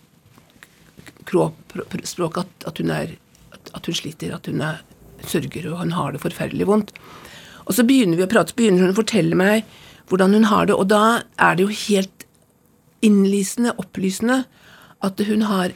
[1.26, 3.16] kroppsspråket at, at,
[3.56, 4.82] at, at hun sliter, at hun er,
[5.26, 6.92] sørger, og hun har det forferdelig vondt.
[7.66, 9.66] Og så begynner vi å prate, så begynner hun å fortelle meg
[10.10, 12.26] hvordan hun har det, og da er det jo helt
[13.04, 14.44] innlysende, opplysende,
[15.02, 15.74] at hun har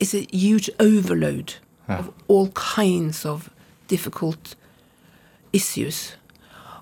[0.00, 3.50] It's a huge overload of all kinds of
[3.88, 4.56] difficult
[5.52, 6.16] issues.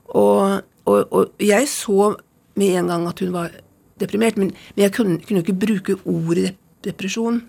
[0.05, 2.15] Og, og, og jeg så
[2.55, 3.51] med en gang at hun var
[3.99, 6.55] deprimert, men, men jeg kunne, kunne ikke bruke ordet
[6.87, 7.43] depresjon.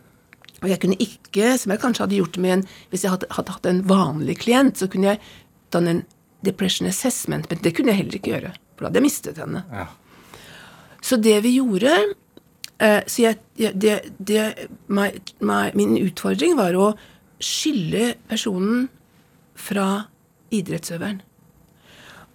[0.64, 3.54] Og jeg kunne ikke, som jeg kanskje hadde gjort med en Hvis jeg hadde, hadde
[3.54, 5.22] hatt en vanlig klient, så kunne jeg
[5.74, 6.02] danne en
[6.46, 9.64] depression assessment, men det kunne jeg heller ikke gjøre, for da hadde jeg mistet henne.
[9.74, 9.88] Ja.
[11.02, 11.94] Så det vi gjorde
[12.80, 14.44] eh, så jeg, det, det,
[14.88, 16.92] my, my, Min utfordring var å
[17.40, 18.88] skille personen
[19.60, 20.10] fra
[20.56, 21.22] idrettsøveren.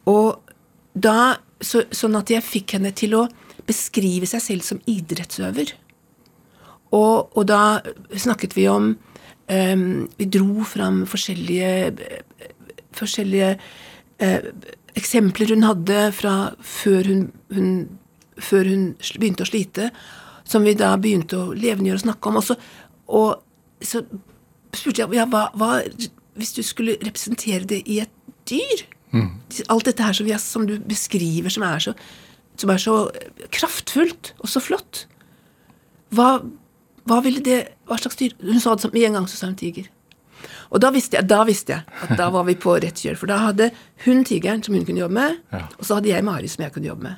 [0.08, 0.52] Og
[0.94, 3.24] da, så, Sånn at jeg fikk henne til å
[3.64, 5.72] beskrive seg selv som idrettsøver.
[6.94, 7.80] Og, og da
[8.20, 8.92] snakket vi om
[9.50, 9.74] eh,
[10.18, 11.72] Vi dro fram forskjellige,
[12.94, 13.56] forskjellige
[14.18, 14.50] eh,
[14.94, 17.24] eksempler hun hadde fra før hun,
[17.55, 17.70] hun,
[18.38, 18.85] før hun
[19.18, 19.90] begynte å slite,
[20.44, 22.37] som vi da begynte å levendegjøre og snakke om.
[22.40, 22.57] Og så,
[23.09, 24.03] og så
[24.74, 25.81] spurte jeg ja, hva, hva
[26.35, 28.12] hvis du skulle representere det i et
[28.50, 28.85] dyr?
[29.70, 31.92] Alt dette her som, vi, som du beskriver, som er, så,
[32.59, 32.96] som er så
[33.55, 35.05] kraftfullt og så flott.
[36.14, 36.40] Hva,
[37.07, 38.33] hva ville det Hva slags dyr?
[38.40, 39.87] Hun sa det som- med en gang, så sa hun tiger.
[40.70, 43.16] Og da visste, jeg, da visste jeg at da var vi på rett kjør.
[43.20, 43.70] For da hadde
[44.04, 45.64] hun tigeren som hun kunne jobbe med, Ja.
[45.78, 47.16] og så hadde jeg Mari som jeg kunne jobbe med.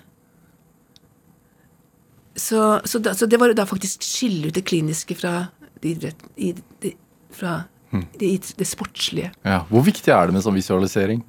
[2.36, 5.46] Så, så, da, så det var da faktisk skille ut det kliniske fra
[5.80, 6.50] det, idrett, i,
[6.84, 6.92] det,
[7.32, 7.62] fra
[7.92, 9.30] det, id- det sportslige.
[9.46, 9.62] Ja.
[9.70, 11.22] Hvor viktig er det med sånn visualisering?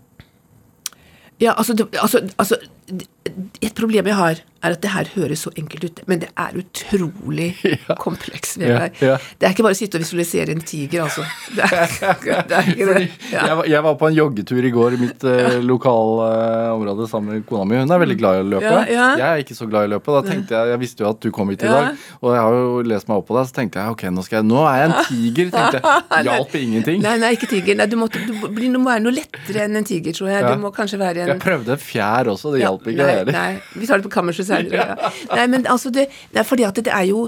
[1.39, 2.57] Ja, altså, det, altså, altså
[2.89, 3.07] det-
[3.61, 6.55] Et problem jeg har, er at det her høres så enkelt ut, men det er
[6.57, 7.51] utrolig
[8.01, 8.55] kompleks.
[8.67, 9.17] Ja, ja.
[9.37, 11.21] Det er ikke bare å sitte og visualisere en tiger, altså.
[11.55, 11.91] Det er,
[12.49, 13.03] det er ikke det.
[13.31, 13.43] Ja.
[13.51, 17.45] Jeg, var- jeg var på en joggetur i går i mitt uh, lokalområde sammen med
[17.49, 17.77] kona mi.
[17.81, 18.65] Hun er veldig glad i å løpe.
[18.71, 19.05] Ja, ja.
[19.19, 20.15] Jeg er ikke så glad i å løpe.
[20.17, 21.75] Da tenkte jeg, jeg visste jo at du kom hit i Ja.
[21.77, 24.25] dag, og jeg har jo lest meg opp på deg, så tenkte jeg ok, nå,
[24.25, 25.51] skal jeg, nå er jeg en tiger.
[25.53, 26.25] tenkte jeg.
[26.27, 27.01] Hjalp ingenting.
[27.05, 27.77] Nei, nei, ikke tiger.
[27.79, 30.41] Nei, du, måtte, du du må være noe lettere enn en tiger, tror jeg.
[30.43, 30.53] Ja.
[30.55, 33.05] Du må kanskje være en Jeg prøvde en fjær også, det Ja, hjalp ikke.
[33.05, 34.85] nei, Nei, vi tar det på kammerset senere.
[34.97, 35.11] Ja.
[35.35, 37.27] Nei, men altså det, det er fordi at det er jo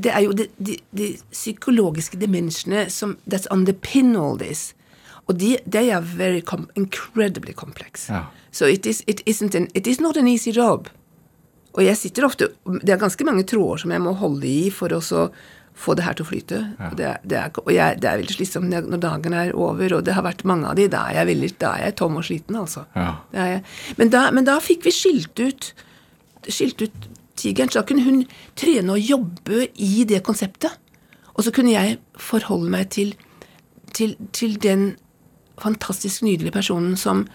[0.00, 4.74] det er jo de, de, de psykologiske dimensjene som That's underpin all this.
[5.28, 8.08] Og de, they are very com incredibly complex.
[8.08, 8.24] Ja.
[8.50, 9.22] So it is, it,
[9.54, 10.88] an, it is not an easy job.
[11.72, 12.48] Og jeg sitter ofte
[12.82, 15.28] Det er ganske mange tråder som jeg må holde i for å så
[15.80, 16.58] få det her til å flyte.
[16.90, 20.04] Og Det, det er, og jeg, det er veldig slitsomt når dagen er over, og
[20.04, 20.88] det har vært mange av de.
[20.92, 22.84] Da er jeg, veldig, da er jeg tom og sliten, altså.
[22.94, 23.46] Ja.
[23.96, 25.72] Men, da, men da fikk vi skilt ut
[26.48, 28.22] skilt ut tigeren, så da kunne hun
[28.58, 30.72] trene og jobbe i det konseptet.
[31.34, 33.14] Og så kunne jeg forholde meg til,
[33.96, 34.94] til, til den
[35.60, 37.26] fantastisk nydelige personen som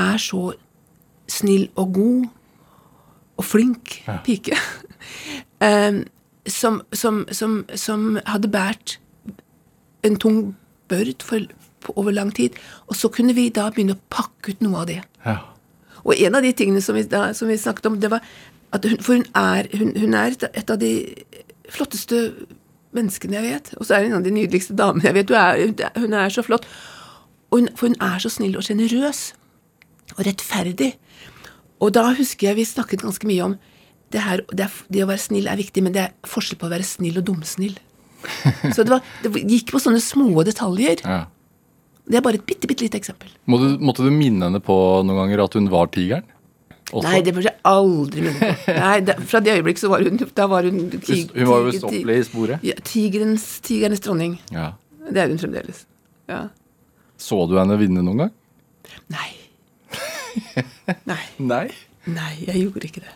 [0.00, 0.52] er så
[1.30, 2.26] snill og god
[3.36, 4.58] og flink pike.
[5.64, 6.04] Em,
[6.46, 8.98] som, som, som, som hadde båret
[10.04, 10.54] en tung
[10.88, 11.46] børd for,
[11.96, 12.56] over lang tid.
[12.86, 15.00] Og så kunne vi da begynne å pakke ut noe av det.
[15.24, 15.38] Ja.
[16.04, 18.24] Og en av de tingene som vi, da, som vi snakket om, det var
[18.74, 21.14] at hun, For hun er, hun, hun er et, av de
[21.70, 22.32] flotteste
[22.94, 23.70] menneskene jeg vet.
[23.78, 25.30] Og så er hun en av de nydeligste damene jeg vet.
[25.30, 26.66] Hun er, hun er så flott.
[27.54, 29.28] Hun, for hun er så snill og sjenerøs.
[30.16, 30.96] Og rettferdig.
[31.80, 33.56] Og da husker jeg vi snakket ganske mye om
[34.14, 36.68] det her, det, er, det å være snill er viktig, men det er forskjell på
[36.68, 37.74] å være snill og dumsnill.
[38.72, 41.02] Så det, var, det gikk på sånne små detaljer.
[41.04, 41.24] Ja.
[42.04, 43.32] Det er bare et bitte, bitte lite eksempel.
[43.50, 46.26] Må du, måtte du minne henne på noen ganger at hun var tigeren?
[46.92, 47.02] Også?
[47.08, 48.74] Nei, det burde jeg aldri minne på.
[48.84, 52.18] Nei, det, fra det øyeblikk så var hun Da var hun tig- Hun var ustoppelig
[52.20, 52.66] i sporet.
[52.66, 54.36] Ja, tigerens, tigernes dronning.
[54.52, 54.74] Ja.
[55.08, 55.86] Det er hun fremdeles.
[56.30, 56.42] Ja.
[57.20, 58.34] Så du henne vinne noen gang?
[59.12, 59.30] Nei.
[61.10, 61.22] Nei.
[61.40, 61.66] Nei.
[62.04, 63.14] Nei, jeg gjorde ikke det.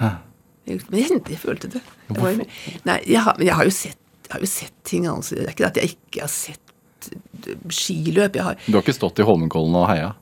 [0.00, 0.16] Jeg,
[0.64, 1.82] men jeg, følte det.
[2.08, 2.38] Jeg var,
[2.88, 4.00] nei, jeg har, men jeg har jo sett,
[4.32, 5.36] har jo sett ting, altså.
[5.36, 8.38] Det er ikke det at jeg ikke har sett eh, skiløp.
[8.40, 10.14] Har Du har ikke stått i Holmenkollen og heia?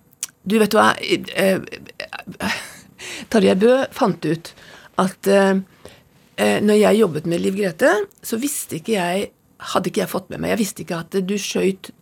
[0.42, 1.62] Du, vet du hva eh,
[3.32, 4.52] Tarjei Bø fant ut
[5.02, 5.62] at eh,
[6.36, 7.92] når jeg jobbet med Liv Grete,
[8.24, 9.30] så visste ikke jeg
[9.62, 11.92] Hadde ikke jeg fått med meg Jeg visste ikke at du skøyt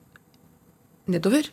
[1.13, 1.51] nedover.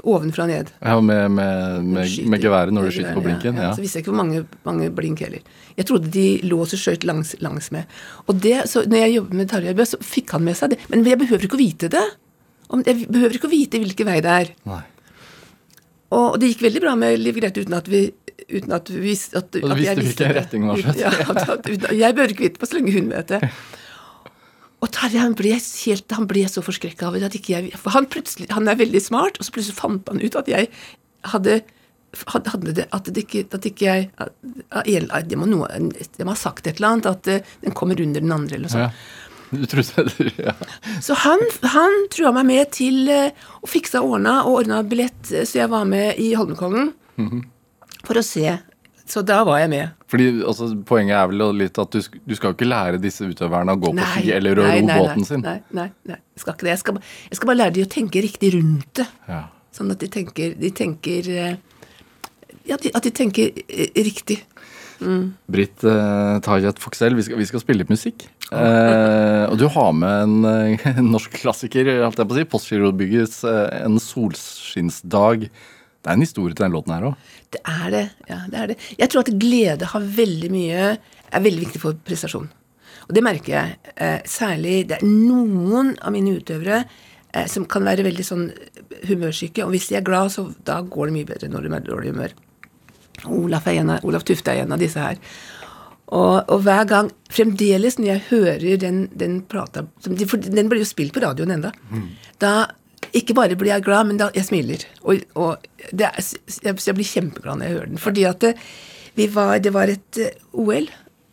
[0.00, 0.70] Ovenfra og ned.
[0.80, 3.58] Ja, med, med, med, med geværet når du skyter på blinken?
[3.58, 3.72] Ja, Ja.
[3.74, 5.42] Så visste jeg ikke hvor mange, mange blink heller.
[5.76, 7.90] Jeg trodde de lå og skjøt langs, langs med.
[8.30, 10.80] Og det, så når jeg jobbet med Tarjei Bø, så fikk han med seg det.
[10.92, 12.06] Men jeg behøver ikke å vite det.
[12.86, 14.54] Jeg behøver ikke å vite hvilken vei det er.
[14.70, 14.80] Nei.
[16.16, 18.08] Og det gikk veldig bra med Liv Grete uten at vi
[18.50, 20.98] uten at vi visste at, at visste hvilken retning det var skjøt.
[20.98, 23.40] Ja, at, at, jeg behøver ikke vite på så lenge hun vet det.
[24.80, 28.08] Og Tarjei han ble, helt, han ble så forskrekka over at ikke jeg For han
[28.50, 30.70] han er veldig smart, og så plutselig fant han ut at jeg
[31.34, 31.60] hadde
[32.26, 34.32] hadde det, at det ikke, at ikke jeg at,
[35.30, 35.68] jeg, må noe,
[36.26, 38.72] må ha sagt et eller annet, at eh, den kommer under den andre, eller noe
[38.72, 38.90] sånt.
[38.90, 39.26] Ja.
[39.50, 40.52] Du trodde ja.
[41.02, 41.40] Så han,
[41.72, 43.30] han trua meg med til eh,
[43.62, 46.92] å fikse ordna, og ordna billett, eh, så jeg var med i Holmenkollen
[48.06, 48.58] for å se.
[49.10, 49.94] Så da var jeg med.
[50.10, 53.80] Fordi altså, Poenget er vel litt at du, du skal ikke lære disse utøverne å
[53.82, 55.42] gå på ski eller å ro nei, nei, båten sin.
[55.46, 56.74] Nei, nei, nei, jeg skal ikke det.
[56.76, 59.08] Jeg skal, jeg skal bare lære de å tenke riktig rundt det.
[59.26, 59.42] Ja.
[59.74, 61.52] Sånn at de tenker, de tenker eh,
[62.68, 64.04] Ja, de, at de tenker riktig.
[64.10, 64.40] riktig.
[65.50, 68.26] Britt uh, Tajet Foxell, vi vi skal spille litt musikk.
[68.50, 72.46] Eh, og du har med en, eh, en norsk klassiker, holdt jeg på å si.
[72.54, 75.46] Postgirobyggets eh, En solskinnsdag.
[76.00, 77.28] Det er en historie til den låten her òg.
[77.52, 78.06] Det er det.
[78.30, 78.78] ja, det er det.
[78.98, 80.86] Jeg tror at glede har veldig mye
[81.30, 82.48] er veldig viktig for prestasjon.
[83.08, 83.76] Og det merker jeg.
[83.96, 88.48] Eh, særlig det er noen av mine utøvere eh, som kan være veldig sånn
[89.08, 89.64] humørsyke.
[89.66, 91.90] Og hvis de er glad, så da går det mye bedre når de er i
[91.90, 92.36] dårlig humør.
[93.36, 95.20] Olaf, er av, Olaf Tufte er en av disse her.
[96.10, 101.14] Og, og hver gang, fremdeles når jeg hører den, den plata den blir jo spilt
[101.14, 101.70] på radioen enda.
[102.42, 102.54] Da
[103.16, 104.84] ikke bare blir jeg glad, men da jeg smiler.
[105.02, 108.02] Og, og det jeg, jeg blir kjempeglad når jeg hører den.
[108.02, 108.52] Fordi at det,
[109.18, 110.90] vi var, det var et eh, OL,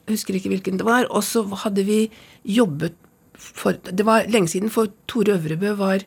[0.07, 2.05] husker ikke hvilken det var, og så hadde vi
[2.47, 2.95] jobbet
[3.37, 6.01] for Det var lenge siden, for Tore Øvrebø var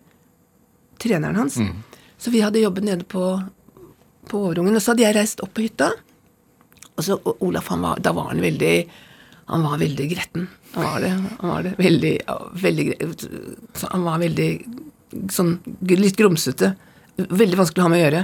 [0.98, 1.61] treneren hans.
[2.18, 3.22] Så vi hadde jobbet nede på,
[4.28, 4.74] på Overungen.
[4.74, 5.92] Og så hadde jeg reist opp på hytta.
[6.96, 8.74] Og så og Olaf, var, da var han veldig
[9.50, 10.48] Han var veldig gretten.
[10.74, 11.12] Han var det.
[11.40, 11.74] Han var det.
[11.78, 12.14] Veldig,
[12.66, 12.87] veldig
[13.74, 14.50] så Han var veldig
[15.32, 15.58] sånn
[15.90, 16.74] litt grumsete.
[17.20, 18.22] Veldig vanskelig å ha med å gjøre.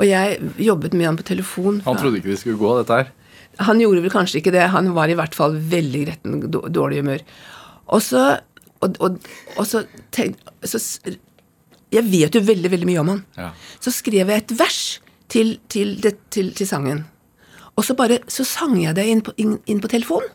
[0.00, 1.80] Og jeg jobbet med han på telefon.
[1.86, 3.10] Han trodde ikke vi skulle gå, dette her.
[3.66, 4.68] Han gjorde vel kanskje ikke det.
[4.72, 7.24] Han var i hvert fall veldig gretten dårlig humør.
[7.90, 8.22] Og så
[8.80, 9.18] og, og,
[9.60, 9.82] og så,
[10.14, 10.80] tenk, så
[11.92, 13.22] Jeg vet jo veldig, veldig mye om han.
[13.36, 13.50] Ja.
[13.82, 17.04] Så skrev jeg et vers til, til, det, til, til sangen.
[17.76, 20.30] Og så bare så sang jeg det inn på, inn, inn på telefonen.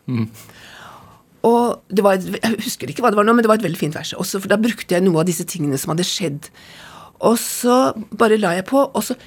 [1.45, 3.67] Og det var et, Jeg husker ikke hva det var nå, men det var et
[3.67, 4.15] veldig fint vers.
[4.17, 6.49] Også, for da brukte jeg noe av disse tingene som hadde skjedd.
[7.25, 9.17] Og så bare la jeg på, og så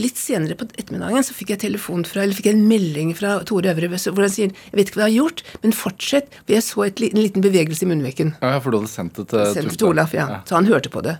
[0.00, 3.36] litt senere på ettermiddagen så fikk jeg telefon fra, eller fikk jeg en melding fra
[3.46, 6.40] Tore Øvre hvor han sier Jeg vet ikke hva jeg har gjort, men fortsett.
[6.40, 8.34] For jeg så et, en liten bevegelse i munnveken.
[8.40, 10.40] Ja, for du hadde sendt det til Sendt til Olaf, ja.
[10.48, 11.18] Så han hørte på det.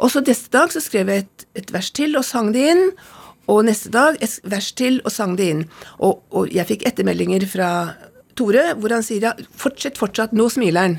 [0.00, 2.88] Og så neste dag så skrev jeg et, et vers til og sang det inn.
[3.52, 5.62] Og neste dag et vers til og sang det inn.
[6.00, 7.70] Og, og jeg fikk ettermeldinger fra
[8.38, 10.98] Tore hvor han sier ja, fortsett, fortsatt, nå smiler han.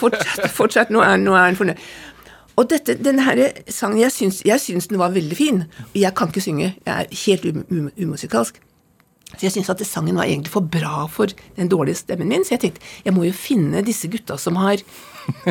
[0.00, 1.80] Fortsett, fortsatt, nå er han, nå er han fornøyd.
[2.54, 3.40] Og dette, denne her
[3.72, 5.64] sangen, jeg syns, jeg syns den var veldig fin.
[5.88, 8.60] Og Jeg kan ikke synge, jeg er helt um, um, umusikalsk.
[9.34, 12.54] Så jeg syns at sangen var egentlig for bra for den dårlige stemmen min, så
[12.54, 14.78] jeg tenkte jeg må jo finne disse gutta som har,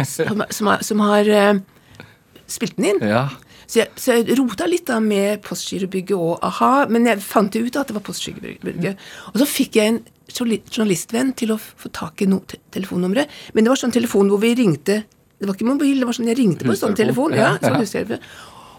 [0.07, 2.05] som, som har, som har uh,
[2.47, 3.03] spilt den inn.
[3.11, 3.25] Ja.
[3.67, 7.79] Så jeg, så jeg rota litt da med Postgirobygget og a-ha, men jeg fant ut
[7.79, 9.03] at det var Postgirobygget.
[9.33, 10.01] Og så fikk jeg en
[10.37, 12.41] journalistvenn til å få tak i no
[12.73, 13.29] telefonnummeret.
[13.53, 15.03] Men det var sånn telefon hvor vi ringte
[15.39, 17.33] Det var ikke mobil, det var sånn jeg ringte på en sånn telefon.
[17.35, 18.21] Ja, sånn hustelefon.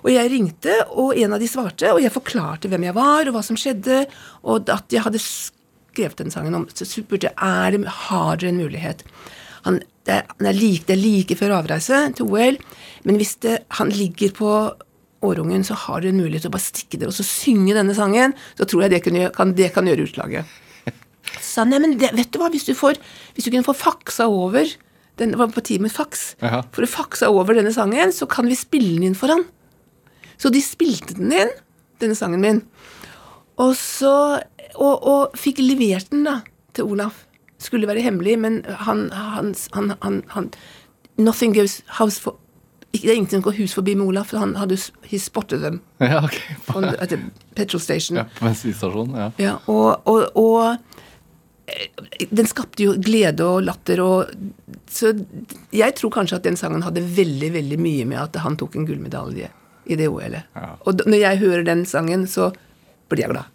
[0.04, 3.34] Og jeg ringte, og en av de svarte, og jeg forklarte hvem jeg var, og
[3.36, 4.06] hva som skjedde,
[4.44, 8.48] og at jeg hadde skrevet den sangen om Så spurte jeg er det, har dere
[8.52, 9.04] en mulighet.
[9.64, 12.56] Han, det, er, han er like, det er like før avreise til OL,
[13.04, 14.50] men hvis det, han ligger på
[15.24, 17.94] årungen, så har dere en mulighet til å bare stikke dere og så synge denne
[17.96, 20.44] sangen, så tror jeg det kan, gjøre- kan, det kan gjøre utslaget.
[21.40, 22.98] Så sa han, nei, men det, vet du hva, hvis du, får,
[23.34, 24.68] hvis du kunne få faksa over
[25.18, 26.36] den var på med faks.
[26.42, 26.62] Ja.
[26.74, 29.44] For å faksa over denne sangen, så kan vi spille den inn for han.
[30.36, 31.52] Så de spilte den inn,
[32.02, 32.64] denne sangen min.
[33.62, 34.42] Og så
[34.74, 36.40] Og, og fikk levert den da
[36.74, 37.28] til Olaf.
[37.62, 40.48] Skulle være hemmelig, men han, han, han, han, han
[41.16, 42.40] Nothing goes house for
[42.90, 45.80] Det er ingenting som går hus forbi med Olaf, for han hadde he spotted them
[46.00, 46.40] ja, ok.
[46.74, 47.20] on at the
[47.54, 48.18] petrol station.
[48.18, 49.14] Ja, på bensinstasjonen.
[49.14, 49.30] Ja.
[49.38, 50.76] Ja, og, og, og
[52.30, 54.32] den skapte jo glede og latter og
[54.90, 55.14] Så
[55.72, 58.86] jeg tror kanskje at den sangen hadde veldig, veldig mye med at han tok en
[58.86, 59.48] gullmedalje
[59.86, 60.46] i det OL-et.
[60.54, 60.76] Ja.
[60.86, 62.52] Og når jeg hører den sangen, så
[63.08, 63.50] blir jeg glad.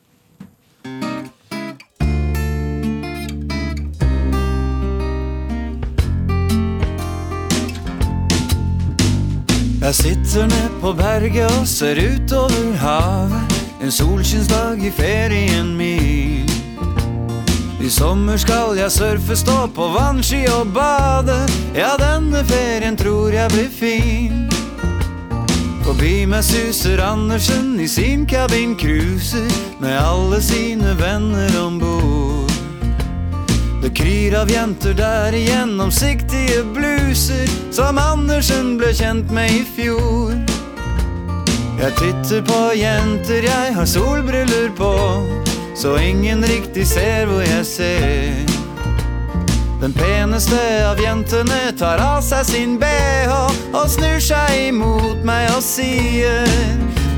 [9.79, 13.57] Jeg sitter ned på berget og ser utover havet.
[13.81, 16.48] En solskinnsdag i ferien min.
[17.89, 21.39] I sommer skal jeg surfe, stå på vannski og bade.
[21.73, 24.43] Ja, denne ferien tror jeg blir fin.
[25.81, 29.49] Forbi meg suser Andersen i sin kabin cruiser
[29.81, 32.53] med alle sine venner om bord.
[33.81, 40.37] Det kryr av jenter der i gjennomsiktige bluser som Andersen ble kjent med i fjor.
[41.81, 44.93] Jeg titter på jenter, jeg har solbriller på,
[45.79, 48.49] så ingen riktig ser hvor jeg ser.
[49.79, 53.31] Den peneste av jentene tar av seg sin bh
[53.71, 56.43] og snur seg imot meg og sier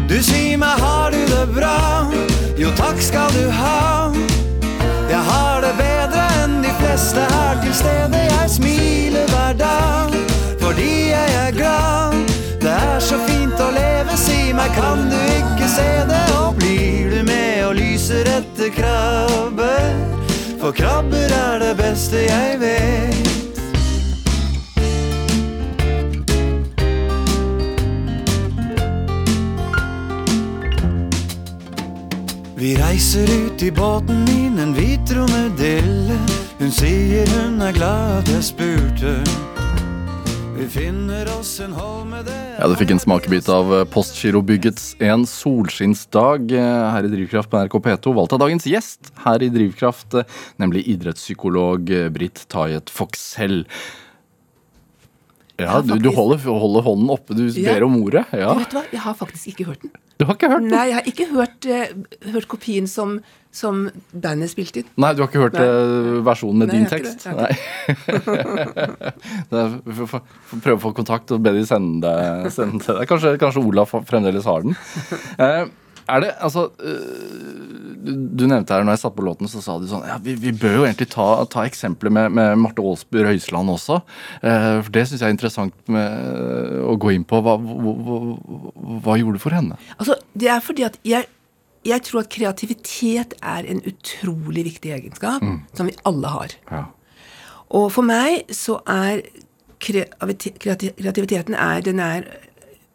[0.06, 2.06] Du sier meg, har du det bra?
[2.60, 4.12] Jo, takk skal du ha.
[5.10, 8.26] Jeg har det bedre enn de fleste her til stede.
[8.30, 10.14] Jeg smiler hver dag
[10.62, 12.20] fordi jeg er glad.
[12.62, 16.26] Det er så fint å leve, si meg, kan du ikke se det?
[16.44, 17.11] Og blir
[17.72, 19.92] og lyser etter krabber?
[20.60, 23.30] For krabber er det beste jeg vet.
[32.58, 36.20] Vi reiser ut i båten min, en hvit romedille.
[36.60, 39.51] Hun sier hun er glad at jeg spurte.
[40.62, 45.24] Vi finner oss en holme der Ja, Du fikk en smakebit av eh, Postgirobyggets En
[45.26, 48.14] solskinnsdag eh, her i Drivkraft på NRK P2.
[48.14, 53.64] Valgt av dagens gjest her i Drivkraft, eh, nemlig idrettspsykolog Britt Tajet Foxhell.
[55.62, 57.74] Ja, du, du holder, holder hånden oppe, du Ja.
[57.76, 58.26] ber om ordet.
[58.34, 58.54] Ja.
[58.54, 59.92] Du vet hva, jeg har faktisk ikke hørt den.
[60.22, 60.74] Du har ikke hørt den?
[60.74, 63.16] Nei, jeg har ikke hørt, uh, hørt kopien som,
[63.56, 64.90] som bandet spilte inn.
[65.02, 65.66] Nei, du har ikke hørt Nei.
[65.66, 67.26] eh, versjonen med Nei, din tekst?
[67.26, 67.54] det, Nei.
[69.52, 72.12] Prøve å få kontakt og be de sende
[72.54, 73.08] sende til deg.
[73.10, 74.78] Kanskje, kanskje Olaf fremdeles har den.
[75.42, 75.66] Eh,
[76.10, 79.88] er det, altså eh, du, nevnte her når jeg satt på låten, så sa du
[79.90, 83.74] sånn ja, vi, vi bør jo egentlig ta, ta eksempler med, med Marte Aalsby Røiseland
[83.76, 84.00] også.
[84.42, 87.42] Eh, for det syns jeg er interessant med, å gå inn på.
[87.46, 88.18] Hva, hva,
[89.06, 89.78] hva, gjorde du for henne?
[89.98, 91.30] Altså, det er fordi at jeg
[91.82, 95.42] jeg tror at kreativitet er en utrolig viktig egenskap
[95.74, 96.52] som vi alle har.
[96.70, 96.82] Ja.
[97.74, 99.24] Og for meg så er
[99.82, 102.28] kreati- kreati- kreativiteten er, den er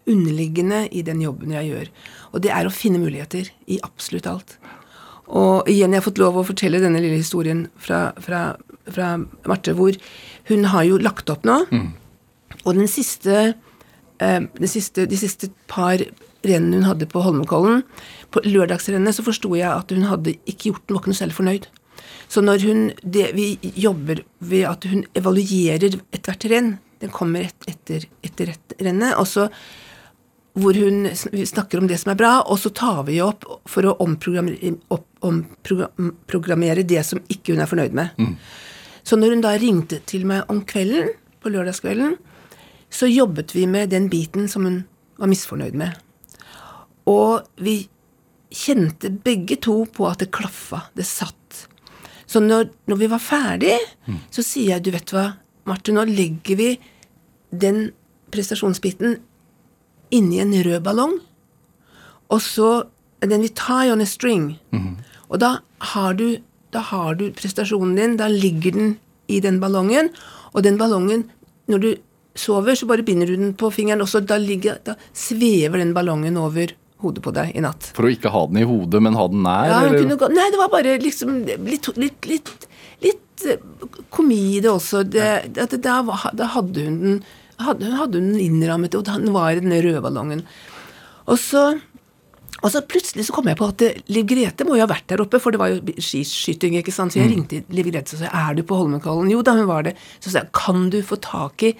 [0.06, 1.90] underliggende i den jobben jeg gjør.
[2.36, 4.58] Og det er å finne muligheter i absolutt alt.
[5.26, 8.52] Og igjen, jeg har fått lov å fortelle denne lille historien fra, fra,
[8.92, 9.14] fra
[9.48, 9.96] Marte, hvor
[10.50, 11.62] hun har jo lagt opp nå.
[12.62, 13.56] Og den siste,
[14.20, 16.04] eh, den siste, de siste par
[16.46, 17.82] rennene hun hadde på Holmenkollen,
[18.30, 21.38] på lørdagsrennet, så forsto jeg at hun hadde ikke gjort den, var ikke noe særlig
[21.40, 21.66] fornøyd.
[22.28, 27.66] Så når hun, det, vi jobber ved at hun evaluerer ethvert renn, den kommer et,
[27.70, 29.48] etter, etter et rennet, og så
[30.56, 33.96] hvor hun snakker om det som er bra, og så tar vi opp for å
[34.00, 34.72] omprogrammere,
[35.20, 38.16] omprogrammere det som ikke hun er fornøyd med.
[39.06, 41.12] Så når hun da ringte til meg om kvelden,
[41.44, 42.16] på lørdagskvelden,
[42.90, 44.80] så jobbet vi med den biten som hun
[45.20, 45.92] var misfornøyd med.
[47.06, 47.76] Og vi
[48.50, 51.66] kjente begge to på at det klaffa, det satt.
[52.26, 53.76] Så når, når vi var ferdig,
[54.32, 55.28] så sier jeg, du vet hva,
[55.66, 56.72] Marte, nå legger vi
[57.50, 57.90] den
[58.34, 59.20] prestasjonsbiten
[60.14, 61.18] inni en rød ballong,
[62.30, 62.84] og så
[63.26, 64.58] Den vi tie on a string.
[65.32, 65.56] Og da
[65.94, 66.36] har, du,
[66.70, 68.90] da har du prestasjonen din, da ligger den
[69.26, 70.10] i den ballongen,
[70.52, 71.24] og den ballongen,
[71.66, 71.88] når du
[72.38, 74.20] sover, så bare binder du den på fingeren, også.
[74.20, 77.90] da, ligger, da svever den ballongen over hodet på deg i natt.
[77.96, 79.72] For å ikke ha den i hodet, men ha den nær?
[79.72, 82.68] Ja, kunne nei, det var bare liksom litt, litt, litt,
[83.04, 83.64] litt eh,
[84.14, 85.02] komi i det også.
[85.08, 85.26] Det,
[85.66, 85.98] at da,
[86.36, 87.18] da hadde hun den
[87.62, 90.42] hadde, hadde hun innrammet, og den var i den røde ballongen.
[91.26, 91.62] Og så,
[92.62, 93.82] og så plutselig så kom jeg på at
[94.12, 97.14] Liv Grete må jo ha vært der oppe, for det var jo skiskyting, ikke sant.
[97.16, 99.30] Så jeg ringte Liv Grete og sa er du på Holmenkollen?
[99.32, 99.96] Jo da, hun var det.
[100.20, 101.72] Så sa jeg kan du få tak i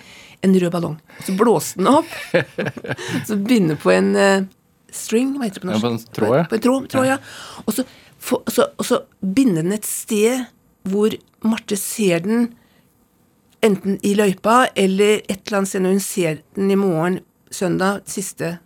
[0.47, 0.99] en rød ballong?
[1.27, 2.11] Så blåste den opp.
[3.29, 4.45] så begynner på en uh,
[4.93, 5.87] string, hva heter det på Ja, norsk?
[5.87, 6.45] på en tråd, ja.
[6.51, 7.17] På en tråd, tråd, ja.
[7.65, 7.87] Og så,
[8.27, 10.45] få- så, og så binder den et sted
[10.87, 11.15] hvor
[11.47, 12.49] Marte ser den
[13.67, 17.21] enten i løypa eller et eller annet sted når hun ser den i morgen,
[17.53, 18.57] søndag, siste,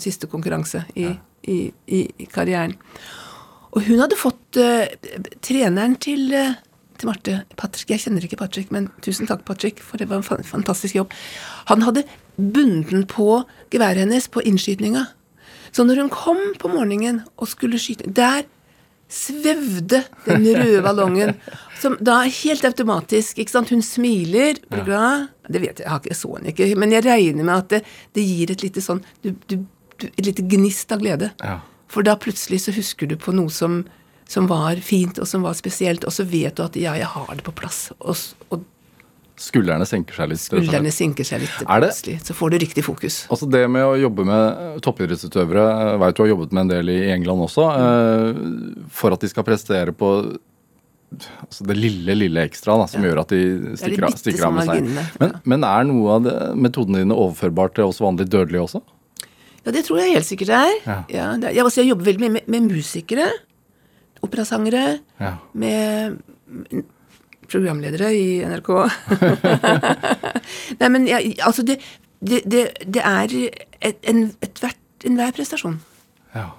[0.00, 1.10] siste konkurranse i,
[1.48, 2.76] i, i, i karrieren.
[3.74, 4.86] Og hun hadde fått uh,
[5.42, 6.54] treneren til, uh,
[6.98, 10.26] til Marte Patrick, Jeg kjenner ikke Patrick, men tusen takk, Patrick, for det var en
[10.26, 11.14] fan- fantastisk jobb.
[11.72, 12.04] Han hadde
[12.36, 13.42] bundet på
[13.74, 15.06] geværet hennes på innskytinga.
[15.74, 18.44] Så når hun kom på morgenen og skulle skyte Der
[19.14, 21.34] svevde den røde ballongen.
[21.80, 23.70] Som da helt automatisk ikke sant?
[23.74, 25.28] Hun smiler, blir glad.
[25.48, 27.82] Det vet jeg, jeg har ikke så den ikke, men jeg regner med at det,
[28.16, 29.58] det gir et lite sånn du, du,
[30.00, 31.30] du, Et lite gnist av glede.
[31.42, 31.58] Ja.
[31.92, 33.84] For da plutselig så husker du på noe som,
[34.28, 37.30] som var fint, og som var spesielt, og så vet du at ja, jeg har
[37.36, 37.86] det på plass.
[38.00, 38.18] Og,
[38.50, 38.64] og
[39.36, 40.38] Skuldrene senker seg litt.
[40.44, 42.20] skuldrene senker seg litt plutselig.
[42.22, 43.26] Så får du riktig fokus.
[43.34, 46.72] Altså Det med å jobbe med eh, toppidrettsutøvere, jeg vet du har jobbet med en
[46.76, 50.10] del i England også, eh, for at de skal prestere på
[51.14, 53.40] altså det lille, lille ekstra da, som gjør at de
[53.78, 54.88] stikker, av- stikker av med seg.
[55.20, 58.82] Men, men er noe av det, metodene dine overførbart til oss vanlig dødelige også?
[59.64, 60.74] Ja, det tror jeg helt sikkert det er.
[60.86, 60.96] Ja.
[61.14, 61.54] Ja, det er.
[61.58, 63.28] Jeg, altså, jeg jobber veldig mye med, med musikere,
[64.26, 65.34] operasangere, Ja.
[65.54, 66.18] med
[67.50, 68.70] programledere i NRK.
[70.80, 71.78] Nei, men jeg, altså det,
[72.20, 74.74] det, det, det er enhver
[75.04, 75.80] en, en prestasjon.
[76.34, 76.50] ja.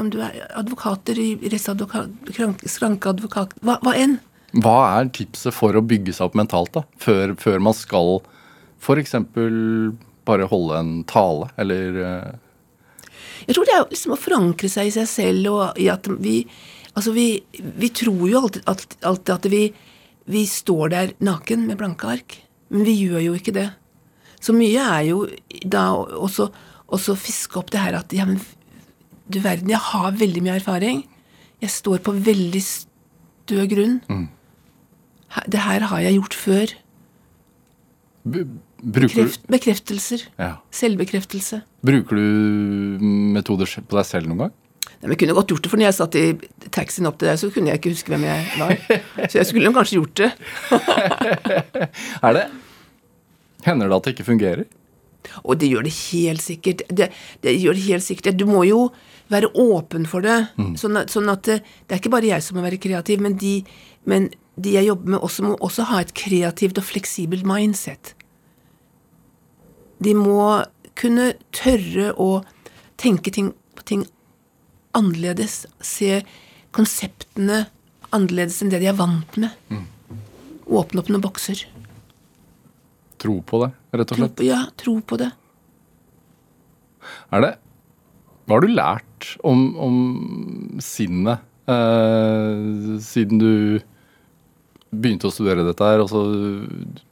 [0.00, 2.30] Om du er advokater i rettsadvokat,
[2.64, 4.14] skrankeadvokat, hva, hva enn.
[4.56, 6.86] Hva er tipset for å bygge seg opp mentalt, da?
[7.02, 8.22] Før, før man skal
[8.80, 9.12] f.eks.
[10.24, 13.12] bare holde en tale, eller eh,
[13.46, 16.42] Jeg tror det er liksom å forankre seg i seg selv, og i at vi
[16.90, 19.60] Altså, vi, vi tror jo alltid, alltid, alltid at vi,
[20.30, 22.36] vi står der naken med blanke ark,
[22.70, 23.68] men vi gjør jo ikke det.
[24.40, 25.24] Så mye er jo
[25.68, 26.48] da også,
[26.88, 28.38] også fiske opp det her at ja, men
[29.30, 31.02] du verden, jeg har veldig mye erfaring.
[31.62, 33.98] Jeg står på veldig stø grunn.
[34.10, 34.28] Mm.
[35.46, 36.72] Det her har jeg gjort før.
[38.24, 38.46] b-
[38.82, 40.24] bruker, bekreftelser.
[40.38, 40.54] ja.
[40.72, 41.60] Selvbekreftelse.
[41.84, 43.04] bruker du
[43.36, 44.54] metoder på deg selv noen gang?
[44.80, 46.24] Nei, men jeg kunne godt gjort det, for når jeg satt i
[46.72, 48.74] taxien opp til deg, så kunne jeg ikke huske hvem jeg var.
[49.30, 50.30] Så jeg skulle kanskje gjort det.
[52.26, 52.44] Er det?
[53.64, 54.66] Hender det at det ikke fungerer?
[55.44, 56.84] Og det gjør det helt sikkert.
[56.88, 57.10] Det,
[57.44, 58.38] det gjør det helt sikkert.
[58.40, 58.86] Du må jo
[59.32, 60.38] være åpen for det.
[60.80, 63.36] Sånn, at, sånn at det, det er ikke bare jeg som må være kreativ, men
[63.40, 63.60] de,
[64.08, 68.14] men de jeg jobber med, også må også ha et kreativt og fleksibelt mindset.
[70.00, 70.64] De må
[70.98, 72.42] kunne tørre å
[73.00, 74.04] tenke ting, på ting
[74.96, 75.64] annerledes.
[75.84, 76.22] Se
[76.76, 77.64] konseptene
[78.14, 79.50] annerledes enn det de er vant med.
[80.70, 81.64] Åpne opp noen bokser.
[83.20, 84.36] Tro på det, rett og Tro slett.
[84.38, 85.30] på, ja, tro på det.
[87.34, 87.50] Er det
[88.46, 89.96] Hva har du lært om, om
[90.82, 93.50] sinnet eh, siden du
[94.90, 96.00] begynte å studere dette her?
[96.02, 96.22] Altså,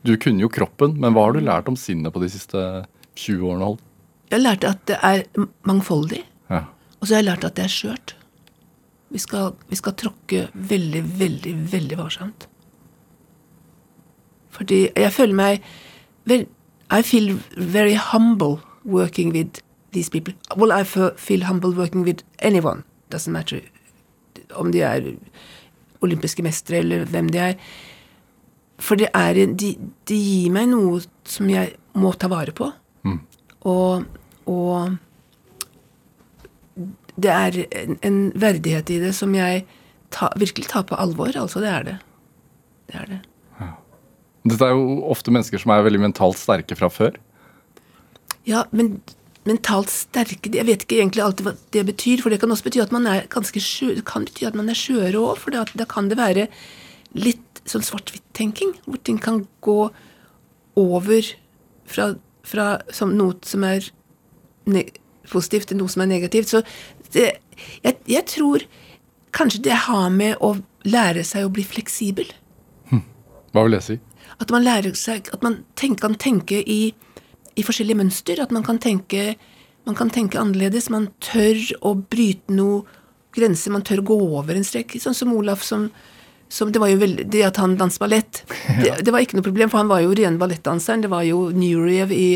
[0.03, 2.65] du kunne jo kroppen, men hva har du lært om sinnet på de siste
[3.21, 3.69] 20 årene?
[3.69, 3.85] Holdt?
[4.33, 5.23] Jeg lærte at det er
[5.69, 6.25] mangfoldig.
[7.01, 8.15] Og så har jeg lært at det er skjørt.
[9.11, 12.49] Vi skal, vi skal tråkke veldig, veldig, veldig varsomt.
[14.51, 15.63] Fordi jeg føler meg
[16.29, 16.47] vel,
[16.91, 19.61] I feel very humble working with
[19.93, 20.35] these people.
[20.57, 22.83] Well, I feel humble working with anyone.
[23.13, 23.61] Doesn't matter
[24.57, 25.11] om de er
[26.03, 27.55] olympiske mestere eller hvem de er.
[28.79, 29.75] For det er, en- de,
[30.09, 32.71] de gir meg noe som jeg må ta vare på.
[33.69, 34.05] Og,
[34.47, 34.97] og
[37.19, 39.65] det er en, en verdighet i det som jeg
[40.15, 41.33] ta, virkelig tar på alvor.
[41.35, 41.97] Altså, det er det.
[42.89, 43.21] Det er det.
[44.49, 47.17] Dette er jo ofte mennesker som er veldig mentalt sterke fra før.
[48.49, 49.01] Ja, men
[49.49, 52.83] mentalt sterke Jeg vet ikke egentlig alltid hva det betyr, for det kan også bety
[52.85, 55.65] at man er ganske sjø, det kan bety at man er skjøre òg, for da,
[55.77, 56.47] da kan det være
[57.17, 59.91] litt sånn svart-hvitt-tenking, hvor ting kan gå
[60.79, 61.31] over
[61.89, 62.13] fra,
[62.47, 63.89] fra som noe som er
[65.29, 66.53] positivt til noe som er negativt.
[66.53, 66.63] Så
[67.15, 67.31] det,
[67.85, 68.65] jeg, jeg tror
[69.35, 70.55] kanskje det har med å
[70.89, 72.31] lære seg å bli fleksibel.
[73.53, 73.99] Hva vil det si?
[74.39, 76.93] At man lærer seg At man tenk, kan tenke i,
[77.59, 78.43] i forskjellige mønster.
[78.43, 79.35] At man kan tenke
[79.89, 80.91] Man kan tenke annerledes.
[80.93, 82.85] Man tør å bryte noe
[83.35, 83.73] grenser.
[83.73, 84.99] Man tør å gå over en strek.
[85.01, 85.89] Sånn som Olaf som,
[86.53, 88.43] som Det var jo veldig Det at han danset ballett,
[88.83, 91.07] det, det var ikke noe problem, for han var jo ren ballettdanseren.
[91.07, 92.29] Det var jo Nureyev i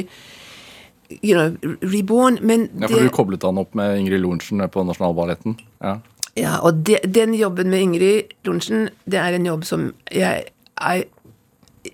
[1.22, 2.38] you know, Reborn.
[2.42, 5.58] Men Ja, for det, Du koblet han opp med Ingrid Lorentzen på Nasjonalballetten.
[5.80, 5.98] Ja.
[6.34, 10.46] Ja, og de, den jobben med Ingrid Lorentzen, det er en jobb som jeg
[10.80, 11.02] I,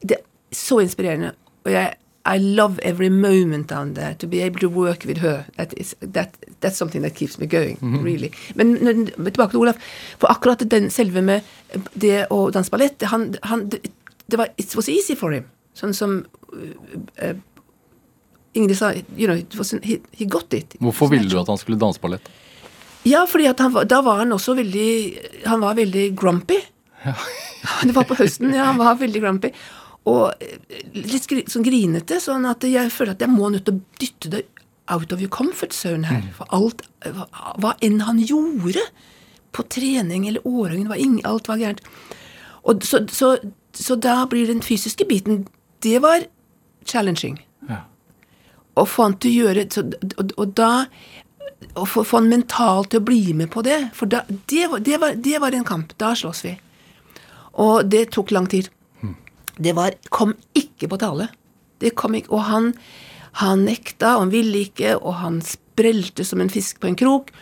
[0.00, 1.32] Det er så inspirerende.
[1.64, 1.94] Og jeg
[2.28, 4.14] I love every moment down there.
[4.14, 5.44] To be able to work with her.
[5.56, 8.30] That is, that, that's something that keeps me going, really.
[8.54, 9.76] Men men tilbake til Olaf.
[10.18, 11.40] For akkurat den selve med
[11.94, 13.80] det å danse ballett, han, han, det,
[14.30, 15.44] det var It was easy for him.
[15.74, 16.74] Sånn som uh,
[17.22, 17.34] uh,
[18.58, 20.76] Ingrid sa, you know, it was, he, he got it.
[20.82, 22.28] Hvorfor ville du at han skulle danse ballett?
[23.06, 26.58] Ja, fordi var- da var han også veldig Han var veldig grumpy.
[27.86, 28.64] Det var på høsten, ja.
[28.72, 29.52] Han var veldig grumpy.
[30.08, 30.58] Og eh,
[30.94, 34.30] litt skri, sånn grinete, sånn at jeg føler at jeg må nødt til å dytte
[34.34, 34.44] det
[34.88, 36.22] out of your comfort zone her.
[36.36, 37.26] For alt hva,
[37.60, 38.82] hva enn han gjorde
[39.52, 41.82] på trening eller årgangen, var ing, alt var gærent.
[42.68, 43.34] Og så, så,
[43.76, 45.46] så da blir den fysiske biten
[45.84, 46.24] Det var
[46.88, 47.38] challenging
[47.68, 47.84] Ja.
[48.82, 49.84] Å få han til å gjøre så,
[50.16, 50.72] og, og da
[51.74, 53.88] Å få, få han mentalt til å bli med på det.
[53.94, 55.90] For da, det, var, det, var, det var en kamp.
[55.98, 56.52] Da slåss vi.
[57.58, 58.68] Og det tok lang tid.
[59.58, 61.26] Det var, kom ikke på tale.
[61.82, 62.70] Det kom ikke, Og han,
[63.42, 67.34] han nekta, og han ville ikke, og han sprelte som en fisk på en krok.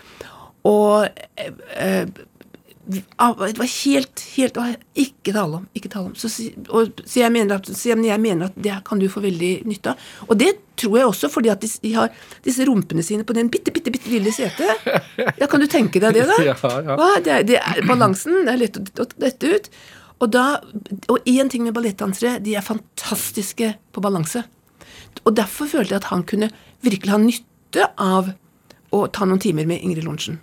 [0.64, 1.04] Og
[1.36, 2.08] eh, eh,
[2.86, 3.02] Det
[3.58, 4.58] var helt, helt
[4.94, 5.66] Ikke tale om.
[5.74, 6.14] ikke tale om.
[6.14, 6.30] Så,
[6.68, 9.90] og, så, jeg mener at, så jeg, mener at det kan du få veldig nytte
[9.90, 10.06] av.
[10.28, 12.14] Og det tror jeg også fordi at de, de har
[12.44, 14.86] disse rumpene sine på den bitte, bitte, bitte lille setet.
[15.40, 16.38] Ja, kan du tenke deg det, da?
[16.46, 16.96] Ja, ja.
[16.96, 17.10] Hva?
[17.24, 18.44] Det, er, det er balansen.
[18.46, 19.70] Det er lett å dette ut.
[20.22, 20.46] Og da,
[21.12, 24.46] og én ting med ballettdansere, de er fantastiske på balanse.
[25.26, 26.52] Og derfor følte jeg at han kunne
[26.86, 28.30] virkelig ha nytte av
[28.94, 30.38] å ta noen timer med Ingrid Lorentzen.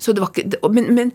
[0.00, 1.12] Så det var ikke Men, men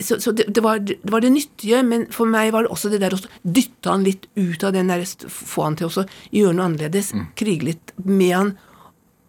[0.00, 2.90] så, så det, det, var, det var det nyttige, men for meg var det også
[2.92, 6.56] det der å dytte han litt ut av den der Få han til å gjøre
[6.56, 7.14] noe annerledes.
[7.40, 8.54] Krige litt med han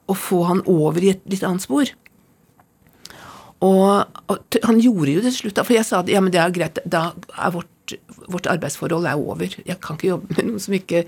[0.09, 1.91] og få han over i et litt annet spor.
[3.65, 6.41] Og, og han gjorde jo det til slutt, for jeg sa at ja, men det
[6.41, 7.95] er greit, da er vårt,
[8.31, 9.53] vårt arbeidsforhold er over.
[9.59, 11.03] Jeg kan ikke jobbe med noen som ikke,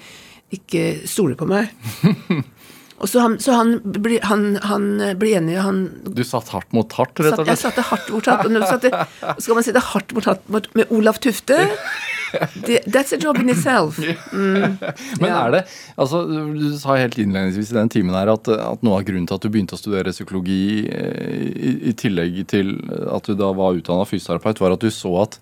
[0.53, 1.71] ikke stoler på meg.
[3.01, 4.83] Og så han, så han, ble, han, han
[5.17, 7.49] ble enig, han Du satt hardt mot hardt, rett og slett?
[7.49, 8.45] jeg satte hardt mot hardt.
[8.45, 8.91] Og når du satte,
[9.41, 11.57] skal man sette hardt mot hardt mot, med Olaf Tufte
[12.87, 13.99] That's a job in itself.
[14.31, 14.77] Mm,
[15.19, 15.59] Men er det
[15.99, 16.21] altså,
[16.55, 19.43] Du sa helt innledningsvis i den timen her at, at noe av grunnen til at
[19.43, 22.71] du begynte å studere psykologi, eh, i, i tillegg til
[23.11, 25.37] at du da var utdanna fysioterapeut, var at du så at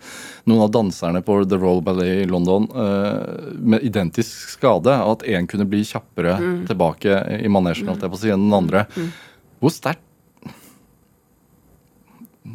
[0.50, 5.48] noen av danserne på The Royal Ballet i London uh, med identisk skade, at én
[5.50, 6.66] kunne bli kjappere Mm.
[6.68, 8.04] tilbake i manesjen mm.
[8.14, 8.86] enn den andre.
[9.60, 10.04] Hvor sterkt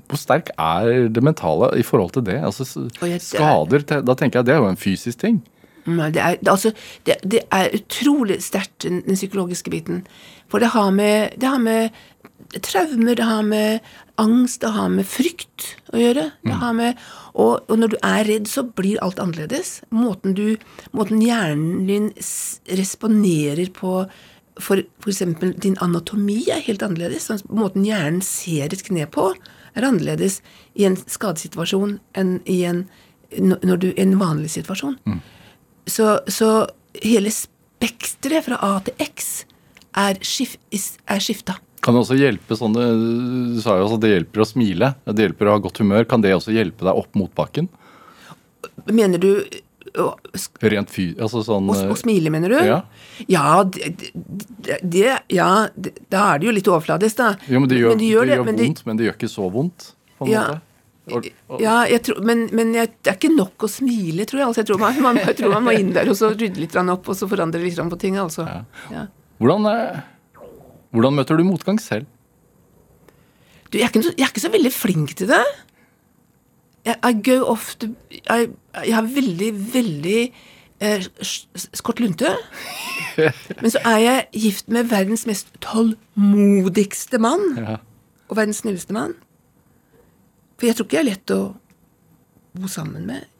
[0.09, 2.39] hvor sterk er det mentale i forhold til det?
[2.45, 5.43] Altså, skader, da tenker jeg det er jo en fysisk ting.
[5.85, 6.73] Nei, det, er, altså,
[7.05, 10.05] det, det er utrolig sterkt, den, den psykologiske biten.
[10.49, 11.91] For det har, med, det har med
[12.65, 13.81] traumer, det har med
[14.21, 16.29] angst, det har med frykt å gjøre.
[16.47, 17.01] Det har med,
[17.35, 19.81] og, og når du er redd, så blir alt annerledes.
[19.93, 20.57] Måten, du,
[20.97, 22.13] måten hjernen din
[22.81, 24.05] responderer på
[24.63, 27.27] for eksempel din anatomi er helt annerledes.
[27.27, 29.33] Sånn, måten hjernen ser et kne på,
[29.75, 30.41] er annerledes
[30.79, 32.85] i en skadesituasjon enn i en,
[33.31, 34.97] du, en vanlig situasjon.
[35.91, 36.51] Så, så
[37.03, 39.45] hele spekteret fra A til X
[39.99, 41.59] er, skif, er skifta.
[41.85, 42.85] Kan det også hjelpe sånne
[43.55, 44.93] Du sa jo også at det hjelper å smile.
[45.05, 46.07] Det hjelper å ha godt humør.
[46.09, 47.69] Kan det også hjelpe deg opp motbakken?
[48.89, 49.31] Mener du
[49.95, 51.07] Rent fy...
[51.23, 52.59] Altså sånn å, å smile, mener du?
[52.67, 52.81] Ja.
[53.31, 54.11] Ja, det,
[54.83, 57.29] det, ja det, da er det jo litt overfladisk, da.
[57.47, 59.91] Jo, men det gjør, det gjør, men det- vondt, men det gjør ikke så vondt,
[60.19, 60.47] på en Ja.
[60.49, 60.61] måte.
[61.13, 64.47] Og, og, Ja, tror, men, men jeg, det er ikke nok å smile, tror jeg.
[64.49, 66.73] Altså, jeg, tror man, man, jeg tror man må inn der og så rydde litt
[66.95, 68.17] opp og så forandre litt på ting.
[68.17, 68.47] Altså.
[68.49, 68.63] Ja.
[68.91, 69.03] Ja.
[69.43, 70.01] hvordan, eh,
[70.97, 72.09] hvordan møter du motgang selv?
[73.69, 75.43] Du, jeg, er ikke, jeg er ikke så veldig flink til det.
[76.85, 78.51] Jeg, I go off the Jeg,
[78.93, 80.21] har veldig, veldig
[80.85, 81.07] eh,
[81.57, 82.35] skott lunte.
[83.63, 87.45] Men så er jeg gift med verdens mest tålmodigste mann.
[87.59, 87.79] Ja.
[88.29, 89.15] Og verdens snilleste mann.
[90.59, 91.41] For jeg tror ikke jeg er lett å
[92.55, 93.31] bo sammen med.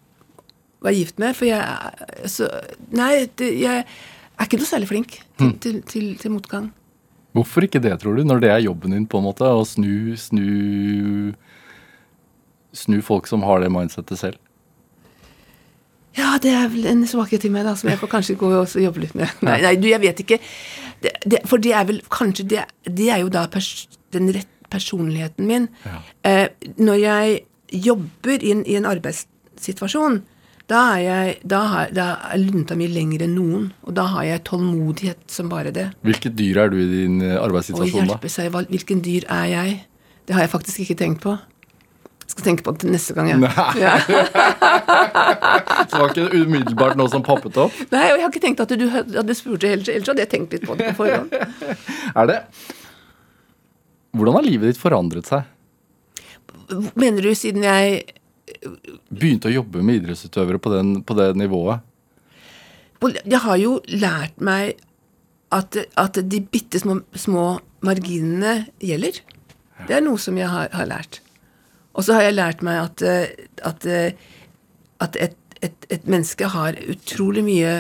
[0.85, 1.37] Være gift med.
[1.37, 2.49] For jeg er så
[2.95, 6.73] Nei, det, jeg er ikke noe særlig flink til, til, til, til motgang.
[7.35, 8.23] Hvorfor ikke det, tror du?
[8.27, 11.33] Når det er jobben din, på en måte, å snu, snu
[12.75, 14.41] Snu folk som har det mindsettet selv.
[16.15, 18.75] Ja, det er vel en svakhet i meg, da, som jeg får kanskje gå og
[18.79, 19.31] jobbe litt med.
[19.47, 20.39] Nei, nei du, jeg vet ikke.
[21.03, 24.51] Det, det, for det er vel kanskje Det, det er jo da pers, den rett
[24.71, 25.67] personligheten min.
[25.85, 25.99] Ja.
[26.31, 27.41] Eh, når jeg
[27.85, 30.23] jobber i en, i en arbeidssituasjon,
[30.71, 33.67] da er, jeg, da, har, da er lunta mi lengre enn noen.
[33.85, 35.91] Og da har jeg tålmodighet som bare det.
[36.07, 38.15] Hvilket dyr er du i din eh, arbeidssituasjon, da?
[38.15, 39.75] hjelpe seg, hvilken dyr er jeg?
[40.25, 41.37] Det har jeg faktisk ikke tenkt på.
[42.27, 43.41] Skal tenke på det til neste gang, jeg.
[43.43, 43.51] Nei.
[43.81, 43.95] Ja.
[45.85, 47.75] Det var ikke umiddelbart noe som poppet opp?
[47.93, 50.57] Nei, og jeg har ikke tenkt at du hadde spurt ellers, ellers hadde jeg tenkt
[50.57, 51.35] litt på det på forhånd.
[52.21, 52.39] Er det?
[54.15, 55.51] Hvordan har livet ditt forandret seg?
[56.97, 58.05] Mener du siden jeg
[59.13, 61.85] Begynte å jobbe med idrettsutøvere på, den, på det nivået?
[63.25, 64.79] Jeg har jo lært meg
[65.53, 67.47] at, at de bitte små, små
[67.85, 69.21] marginene gjelder.
[69.89, 71.24] Det er noe som jeg har, har lært.
[71.95, 74.13] Og så har jeg lært meg at, eh, at, eh,
[75.05, 77.75] at et, et, et menneske har utrolig mye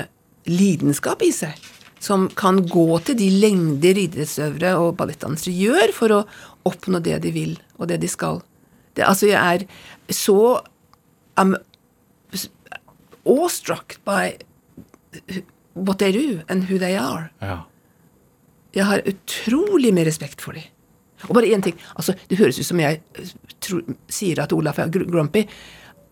[0.50, 1.58] lidenskap i seg.
[2.04, 6.24] Som kan gå til de lengder idrettsøvere og ballettdansere gjør for å
[6.68, 8.42] oppnå det de vil, og det de skal.
[8.94, 10.60] Det, altså, jeg er så
[11.40, 11.56] I'm
[13.26, 14.36] awestruck by
[15.74, 17.30] what they do and who they are.
[17.42, 17.64] Ja.
[18.74, 20.66] Jeg har utrolig mye respekt for dem.
[21.28, 21.74] Og bare én ting.
[21.96, 25.46] altså, Det høres ut som jeg eh, tror, sier at Olaf er grumpy.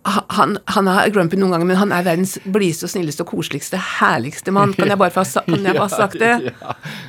[0.04, 3.78] Han, han er grumpy noen ganger, men han er verdens blideste og snilleste og koseligste,
[4.00, 4.72] herligste mann.
[4.74, 5.44] Kan jeg bare få sa-
[5.94, 6.32] sagt det?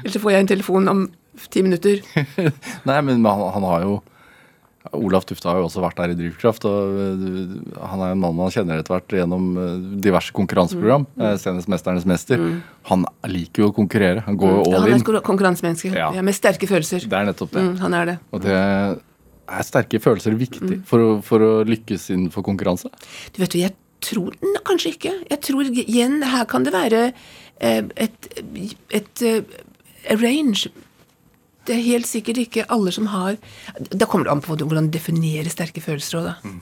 [0.03, 1.05] Eller så får jeg en telefon om
[1.49, 2.03] ti minutter.
[2.89, 3.95] Nei, men han, han har jo
[4.91, 6.65] Olaf Tufte har jo også vært der i Drivkraft.
[6.67, 7.53] og øh,
[7.87, 11.05] Han er en mann man kjenner etter hvert gjennom øh, diverse konkurranseprogram.
[11.15, 11.23] Mm.
[11.23, 12.43] eh, Senest 'Mesternes mester'.
[12.91, 14.25] Han liker jo å konkurrere.
[14.27, 15.93] Han går jo Ja, all han er et konkurransemenneske.
[15.95, 16.11] Ja.
[16.13, 16.99] Ja, med sterke følelser.
[17.07, 17.63] Det er nettopp det.
[17.63, 18.17] Mm, han er det.
[18.33, 20.83] Og det er sterke følelser viktig Mm.
[20.85, 22.89] for, å, for å lykkes innenfor konkurranse.
[23.33, 24.33] Du vet jo, jeg tror
[24.67, 25.11] Kanskje ikke.
[25.29, 27.13] Jeg tror igjen, her kan det være
[27.61, 29.43] et, et, et eh,
[30.19, 30.67] range.
[31.67, 33.37] Det er helt sikkert ikke alle som har
[33.89, 36.53] Da kommer det an på hvordan du definerer sterke følelser òg, da.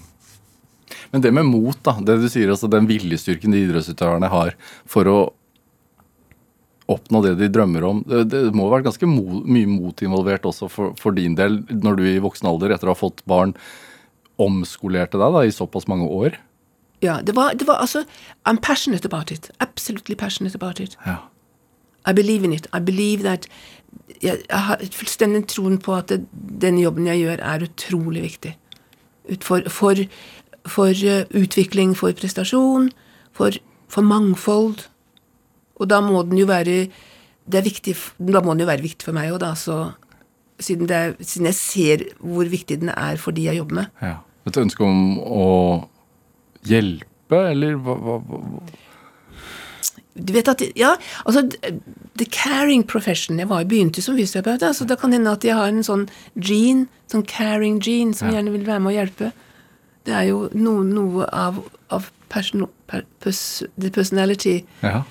[1.12, 1.98] Men det med mot, da.
[2.04, 4.56] Det du sier, altså den viljestyrken de idrettsutøverne har
[4.90, 5.20] for å
[6.92, 8.02] oppnå det de drømmer om.
[8.08, 11.62] Det, det må ha vært ganske mo, mye mot involvert også for, for din del,
[11.72, 13.56] når du i voksen alder, etter å ha fått barn,
[14.42, 16.40] omskolerte deg da, i såpass mange år.
[17.02, 18.04] Ja, det var, det var altså
[18.46, 19.50] I'm passionate about it.
[19.64, 20.98] Absolutely passionate about it.
[21.06, 21.18] Ja.
[22.06, 22.68] I believe in it.
[22.74, 23.48] I believe that
[24.22, 26.20] Jeg, jeg har fullstendig troen på at det,
[26.62, 28.52] den jobben jeg gjør, er utrolig viktig.
[29.42, 29.98] For, for,
[30.70, 32.92] for eh, utvikling, for prestasjon,
[33.34, 33.58] for,
[33.90, 34.86] for mangfold.
[35.82, 36.88] Og da må den jo være
[37.52, 39.56] det er viktig, Da må den jo være viktig for meg òg, da.
[39.58, 39.80] Så,
[40.62, 43.86] siden, er, siden jeg ser hvor viktig den er for de jeg jobber med.
[44.02, 44.20] ja.
[44.46, 45.50] Et ønske om å
[46.66, 48.40] hjelpe, eller hva, hva, hva?
[50.16, 50.96] Du vet at, ja,
[51.26, 51.46] altså
[52.20, 55.46] The caring profession Jeg var jo begynte som fysioterapeut, da, så det kan hende at
[55.48, 59.32] jeg har en sånn gene, sånn caring gene, som gjerne vil være med å hjelpe.
[60.06, 61.62] Det er jo noe, noe av,
[61.96, 65.04] av person, per, pers, the personality Ja.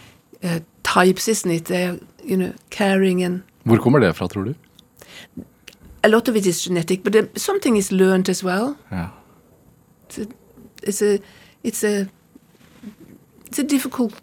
[0.45, 1.27] uh, types?
[1.47, 4.55] Det er, you know, caring and Hvor kommer det fra, tror du?
[6.03, 8.77] A lot of it is genetic, but uh, something is learned as well.
[8.91, 9.09] Ja.
[10.09, 10.27] It's a,
[10.83, 11.19] it's a,
[11.63, 12.07] it's a,
[13.47, 14.15] it's a difficult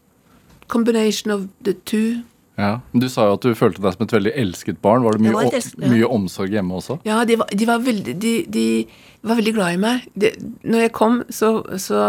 [0.67, 2.23] combination of the two.
[2.57, 2.79] Ja.
[2.91, 5.03] Men Du sa jo at du følte deg som et veldig elsket barn.
[5.05, 5.89] Var det mye, var elsket- ja.
[5.93, 6.99] mye omsorg hjemme også?
[7.05, 8.65] Ja, de var, de var veldig de, de
[9.21, 10.07] var veldig glad i meg.
[10.17, 10.31] De,
[10.63, 12.01] når jeg kom, så, så,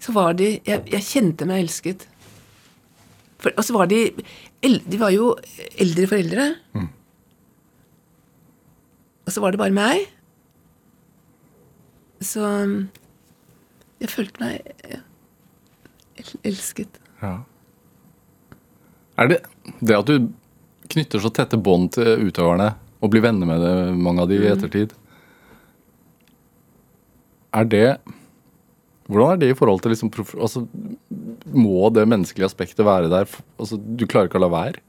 [0.00, 2.04] så var de jeg, jeg kjente meg elsket.
[3.40, 4.02] For, og så var de
[4.64, 5.34] De var jo
[5.80, 6.44] eldre foreldre.
[9.24, 10.04] Og så var det bare meg.
[12.24, 12.44] Så
[14.00, 15.00] jeg følte meg ja,
[16.44, 17.00] elsket.
[17.22, 17.38] Ja.
[19.20, 19.40] Er det
[19.80, 20.28] det at du
[20.90, 24.50] knytter så tette bånd til utøverne og blir venner med det, mange av de i
[24.50, 24.92] ettertid
[27.54, 27.88] Er det
[29.04, 30.64] Hvordan er det i forhold til liksom altså,
[31.52, 33.28] Må det menneskelige aspektet være der?
[33.58, 34.80] Altså, du klarer ikke å la være?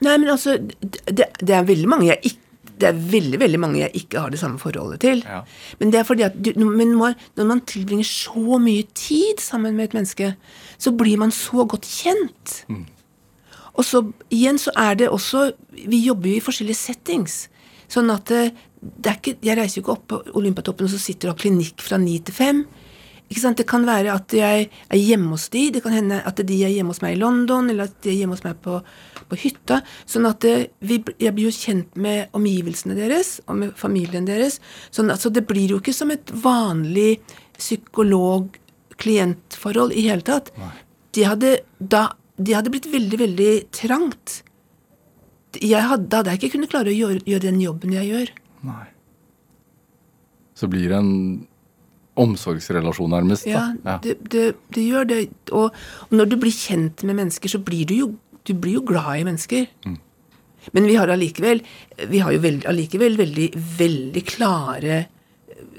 [0.00, 2.46] Nei, men altså, det, det er veldig mange jeg ikke
[2.80, 5.18] det er veldig veldig mange jeg ikke har det samme forholdet til.
[5.28, 5.42] Ja.
[5.80, 9.76] Men det er fordi at du, men når, når man tilbringer så mye tid sammen
[9.76, 10.30] med et menneske,
[10.80, 12.54] så blir man så godt kjent.
[13.76, 14.02] Og så
[14.34, 17.34] igjen så er det også Vi jobber jo i forskjellige settings.
[17.90, 18.42] Sånn at det,
[18.80, 21.42] det er ikke, Jeg reiser jo ikke opp på Olympiatoppen og så sitter og har
[21.44, 22.58] klinikk fra ni til fem.
[23.30, 23.60] Ikke sant?
[23.60, 26.74] Det kan være at jeg er hjemme hos de, det kan hende at de er
[26.74, 28.82] hjemme hos meg i London, eller at de er hjemme hos meg på,
[29.30, 29.86] på hytta.
[30.02, 34.58] Sånn at det, vi, jeg blir jo kjent med omgivelsene deres og med familien deres.
[34.90, 37.22] Sånn at, så det blir jo ikke som et vanlig
[37.60, 40.50] psykolog-klientforhold i hele tatt.
[41.14, 42.08] De hadde, da,
[42.40, 44.40] de hadde blitt veldig, veldig trangt.
[45.60, 48.34] Hadde, da hadde jeg ikke kunnet klare å gjøre, gjøre den jobben jeg gjør.
[48.68, 48.86] Nei.
[50.56, 51.14] Så blir det en
[52.20, 53.48] omsorgsrelasjon, nærmest.
[53.48, 53.96] Ja, da.
[54.04, 55.20] Det, det, det gjør det.
[55.56, 55.76] Og,
[56.08, 58.10] og når du blir kjent med mennesker, så blir du jo,
[58.46, 59.68] du blir jo glad i mennesker.
[60.76, 61.62] Men vi har allikevel
[62.10, 65.00] vi har jo veld, allikevel veldig, veldig klare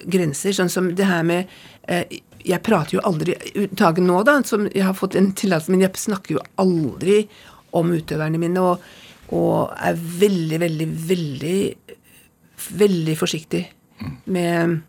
[0.10, 0.56] grenser.
[0.58, 1.52] Sånn som det her med
[1.86, 5.82] eh, Jeg prater jo aldri Unntaket nå, da, som jeg har fått en tillatelse, men
[5.86, 7.24] jeg snakker jo aldri
[7.78, 8.60] om utøverne mine.
[8.62, 8.80] Og,
[9.32, 11.58] og er veldig, veldig, veldig
[12.78, 13.62] veldig forsiktig
[14.30, 14.82] med,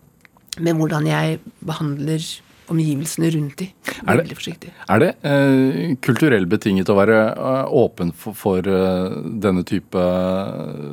[0.60, 2.20] med hvordan jeg behandler
[2.72, 3.66] omgivelsene rundt de.
[4.06, 4.70] Er det- Veldig forsiktig.
[4.92, 9.98] Er det eh, kulturell betinget å være eh, åpen for, for eh, denne type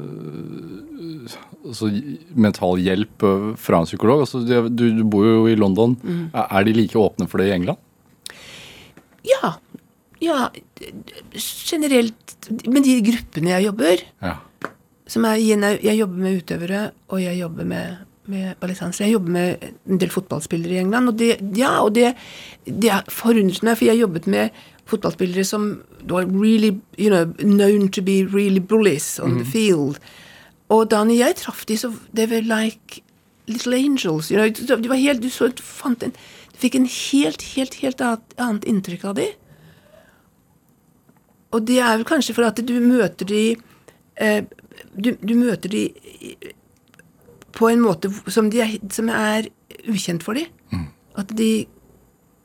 [0.09, 1.35] eh,
[1.65, 1.89] altså,
[2.35, 4.25] mental hjelp eh, fra en psykolog?
[4.25, 5.95] Altså, du, du bor jo i London.
[6.03, 6.29] Mm.
[6.33, 7.77] Er de like åpne for det i England?
[9.27, 9.55] Ja.
[10.19, 10.49] Ja,
[11.31, 12.35] generelt
[12.67, 14.35] Men de gruppene jeg jobber, Ja.
[15.07, 17.97] som er Jeg jobber med utøvere, og jeg jobber med,
[18.27, 19.07] med ballettdansere.
[19.07, 22.15] Jeg jobber med en del fotballspillere i England, og det, ja, og det,
[22.65, 24.49] det forundret meg, for jeg jobbet med
[24.89, 29.99] fotballspillere som were really, you know, known to be really bullies on the field.
[30.69, 33.01] Og da når jeg traff dem, så they were like
[33.49, 34.29] little angels.
[34.31, 37.79] You know, de var helt, du, så, du, fant en, du fikk en helt, helt,
[37.81, 39.33] helt annet, inntrykk av dem.
[41.57, 43.43] Og det er vel kanskje for at du møter de
[44.21, 44.43] eh,
[44.93, 45.87] du, du møter de
[47.57, 49.49] på en måte som, de er, som er
[49.89, 50.85] ukjent for dem.
[51.17, 51.65] At de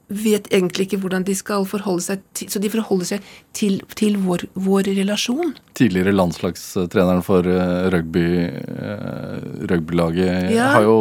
[0.09, 4.19] vet egentlig ikke hvordan de skal forholde seg til Så de forholder seg til, til
[4.21, 5.55] vår, vår relasjon.
[5.79, 9.39] Tidligere landslagstreneren for eh, rugby, eh,
[9.71, 10.69] rugbylaget Ja.
[10.77, 10.97] har, jo,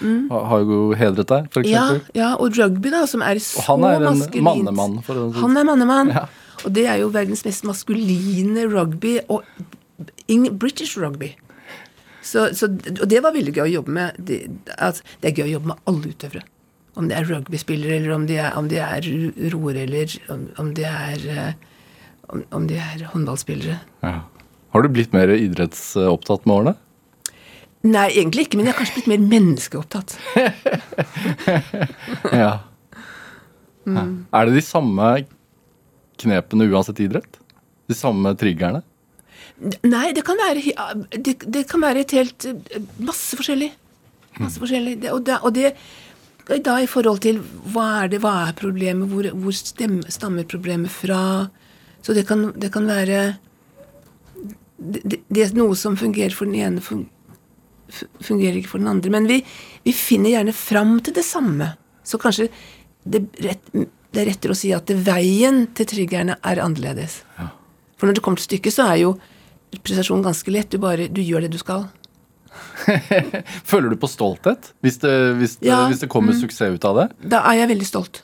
[0.00, 0.28] mm.
[0.30, 1.70] har jo hedret deg, f.eks.
[1.70, 3.82] Ja, ja, og rugby, da, som er så maskulint.
[3.88, 6.14] han er en mannemann, si Han er mannemann.
[6.14, 6.28] Ja.
[6.64, 9.44] Og det er jo verdens mest maskuline rugby, og
[10.58, 11.34] British rugby.
[12.22, 12.68] Så, så,
[13.00, 14.18] og det var veldig gøy å jobbe med.
[14.18, 14.42] Det,
[14.76, 16.44] altså, det er gøy å jobbe med alle utøvere.
[16.98, 20.44] Om det er rugbyspillere, eller om de er, om de er ro- roere, eller om,
[20.58, 21.52] om de er eh,
[22.50, 23.78] om, de er håndballspillere.
[24.04, 24.16] Ja.
[24.74, 26.74] Har du blitt mer idrettsopptatt med årene?
[27.88, 30.16] Nei, egentlig ikke, men jeg har kanskje blitt mer menneskeopptatt.
[32.32, 32.58] Ja.
[33.88, 34.26] Mm.
[34.34, 35.06] Er det de samme
[36.20, 37.38] knepene uansett idrett?
[37.88, 38.82] De samme triggerne?
[39.86, 40.60] Nei, det kan være,
[41.16, 43.70] det, det kan være et helt eh, Masse forskjellig.
[44.38, 44.98] Masse forskjellig.
[45.02, 45.72] Det, og, det, og det
[46.48, 47.42] da i forhold til
[47.74, 51.20] hva er det, hva er problemet, hvor, hvor stem, stammer problemet fra?
[52.00, 53.36] Så det kan, det kan være
[54.78, 56.80] det, det, er noe som fungerer for den ene,
[58.24, 59.12] fungerer ikke for den andre.
[59.12, 59.42] Men vi,
[59.84, 61.72] vi finner gjerne fram til det samme.
[62.06, 62.48] Så kanskje
[63.04, 67.20] det, rett, det er rettere å si at veien til triggerne er annerledes.
[67.98, 69.14] For når det kommer til stykket, så er jo
[69.82, 70.70] prestasjonen ganske lett.
[70.72, 71.88] Du bare du gjør det du skal.
[73.70, 77.02] Føler du på stolthet hvis det, hvis det, Ja, hvis det kommer suksess ut av
[77.02, 77.06] det?
[77.34, 78.22] Da er jeg veldig stolt.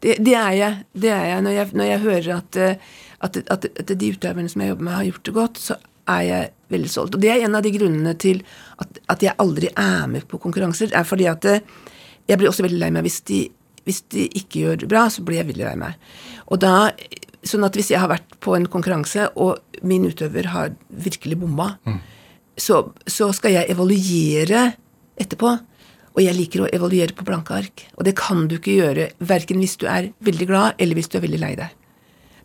[0.00, 0.80] Det, det er jeg.
[0.96, 1.44] Det er jeg.
[1.44, 2.90] Når, jeg når jeg hører at, eh,
[3.20, 5.76] at, at, at de utøverne som jeg jobber med, har gjort det godt, så
[6.10, 7.16] er jeg veldig stolt.
[7.16, 8.42] Og det er en av de grunnene til
[8.80, 10.94] at, at jeg aldri er med på konkurranser.
[10.96, 11.64] er fordi at eh,
[12.30, 13.42] jeg blir også veldig lei meg hvis de,
[13.84, 16.14] hvis de ikke gjør det bra, så blir jeg veldig lei meg.
[16.48, 16.74] Og da
[17.46, 21.72] sånn at hvis jeg har vært på en konkurranse, og min utøver har virkelig bomma,
[22.60, 24.70] så, så skal jeg evaluere
[25.20, 25.56] etterpå.
[26.10, 27.84] Og jeg liker å evaluere på blanke ark.
[27.96, 31.20] Og det kan du ikke gjøre verken hvis du er veldig glad, eller hvis du
[31.20, 31.76] er veldig lei deg.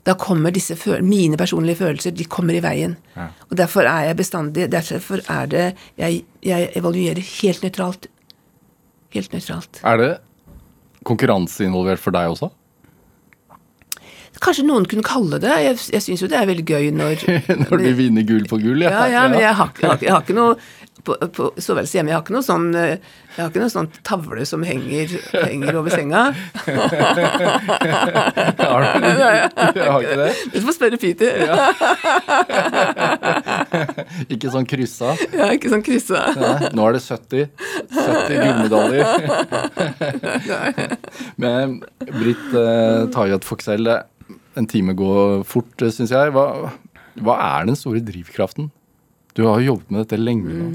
[0.06, 2.94] Da kommer disse mine personlige følelser de kommer i veien.
[3.50, 5.64] Og derfor er jeg bestandig Derfor er det
[5.98, 8.06] Jeg, jeg evaluerer helt nøytralt.
[9.16, 9.82] Helt nøytralt.
[9.82, 10.12] Er det
[11.06, 12.52] konkurranse involvert for deg også?
[14.44, 15.54] Kanskje noen kunne kalle det.
[15.64, 17.16] Jeg, jeg syns jo det er veldig gøy når
[17.70, 18.82] Når du vinner gull på gull?
[18.84, 20.58] Ja, ja, men jeg har, ikke- jeg har, jeg har ikke noe
[21.06, 22.10] på, på soveværelset hjemme.
[22.10, 22.96] Jeg har ikke noe sånn eh,
[23.36, 25.12] Jeg har ikke noe sånn tavle som henger,
[25.44, 26.22] henger over senga.
[28.66, 28.88] Har du?
[29.76, 30.32] Jeg har ikke det?
[30.56, 31.32] Du får spørre Peter.
[34.32, 35.14] Ikke sånn kryssa?
[35.36, 36.24] Ja, ikke sånn kryssa.
[36.40, 37.46] Nei, nå er det 70.
[37.92, 39.06] 70 gullmedaljer.
[41.42, 41.80] Men
[42.16, 44.04] Britt eh, Tajat Foxell, det-
[44.56, 46.32] en time går fort, syns jeg.
[46.36, 46.72] Hva,
[47.24, 48.72] hva er den store drivkraften?
[49.36, 50.68] Du har jo jobbet med dette lenge nå.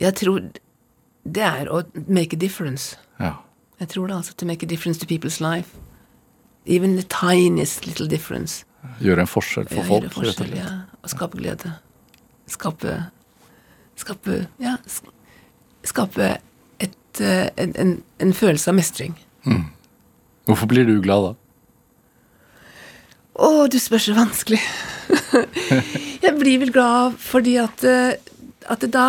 [0.00, 0.40] Jeg tror
[1.22, 2.96] det er å make a difference.
[3.20, 3.34] Ja.
[3.82, 5.76] Jeg tror det altså to make a difference to people's life.
[6.66, 8.64] Even the tiniest little difference.
[9.02, 10.58] Gjøre en forskjell for Ja, folk, gjøre rett og forskjell, slett.
[10.58, 10.98] ja.
[11.02, 11.72] Og skape glede.
[12.50, 12.94] Skape
[14.02, 14.76] Skape Ja,
[15.86, 16.28] skape
[16.82, 17.92] et, eh, en, en,
[18.24, 19.14] en følelse av mestring.
[20.48, 21.32] Hvorfor blir du glad da?
[23.32, 24.60] Å, du spør så vanskelig.
[26.24, 28.18] jeg blir vel glad fordi at, eh,
[28.68, 29.06] at det da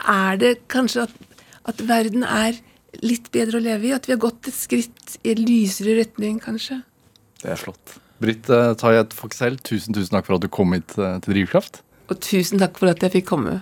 [0.00, 1.36] er det kanskje at,
[1.68, 2.56] at verden er
[3.04, 3.94] litt bedre å leve i.
[3.96, 6.80] At vi har gått et skritt i en lysere retning, kanskje.
[7.42, 7.98] Det er flott.
[8.22, 11.82] Britt uh, Tajat Foxell, tusen tusen takk for at du kom hit eh, til Drivkraft.
[12.08, 13.58] Og tusen takk for at jeg fikk komme.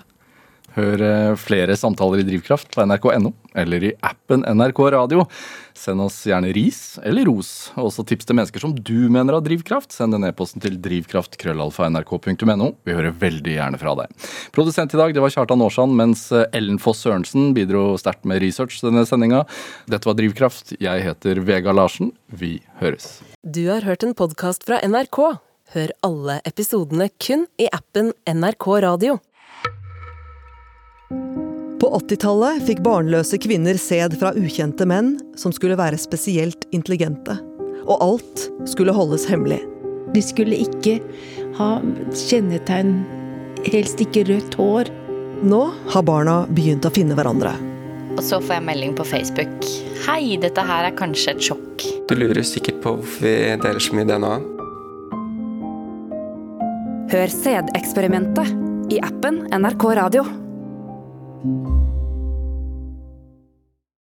[0.76, 5.24] Hør eh, flere samtaler i Drivkraft på nrk.no eller i appen NRK Radio.
[5.74, 9.44] Send oss gjerne ris eller ros, og også tips til mennesker som du mener har
[9.44, 9.94] drivkraft.
[9.94, 12.68] Send den e-posten til drivkraft.krøllalfa.nrk.no.
[12.86, 14.28] Vi hører veldig gjerne fra deg.
[14.54, 18.42] Produsent i dag det var Kjartan Aarsand, mens eh, Ellen Foss Sørensen bidro sterkt med
[18.44, 19.44] research denne sendinga.
[19.90, 20.76] Dette var Drivkraft.
[20.82, 22.12] Jeg heter Vega Larsen.
[22.30, 23.18] Vi høres.
[23.42, 25.20] Du har hørt en podkast fra NRK.
[25.74, 29.18] Hør alle episodene kun i appen NRK Radio.
[31.84, 37.34] På 80-tallet fikk barnløse kvinner sæd fra ukjente menn som skulle være spesielt intelligente.
[37.84, 39.58] Og alt skulle holdes hemmelig.
[40.14, 40.94] De skulle ikke
[41.58, 41.66] ha
[42.08, 42.94] kjennetegn,
[43.66, 44.88] helst ikke rødt hår.
[45.44, 45.58] Nå
[45.92, 47.52] har barna begynt å finne hverandre.
[48.14, 49.68] Og så får jeg melding på Facebook.
[50.06, 51.84] Hei, dette her er kanskje et sjokk.
[52.08, 54.32] Du lurer sikkert på hvorfor vi deler så mye DNA.
[57.12, 58.56] Hør sædeksperimentet
[58.96, 60.24] i appen NRK Radio.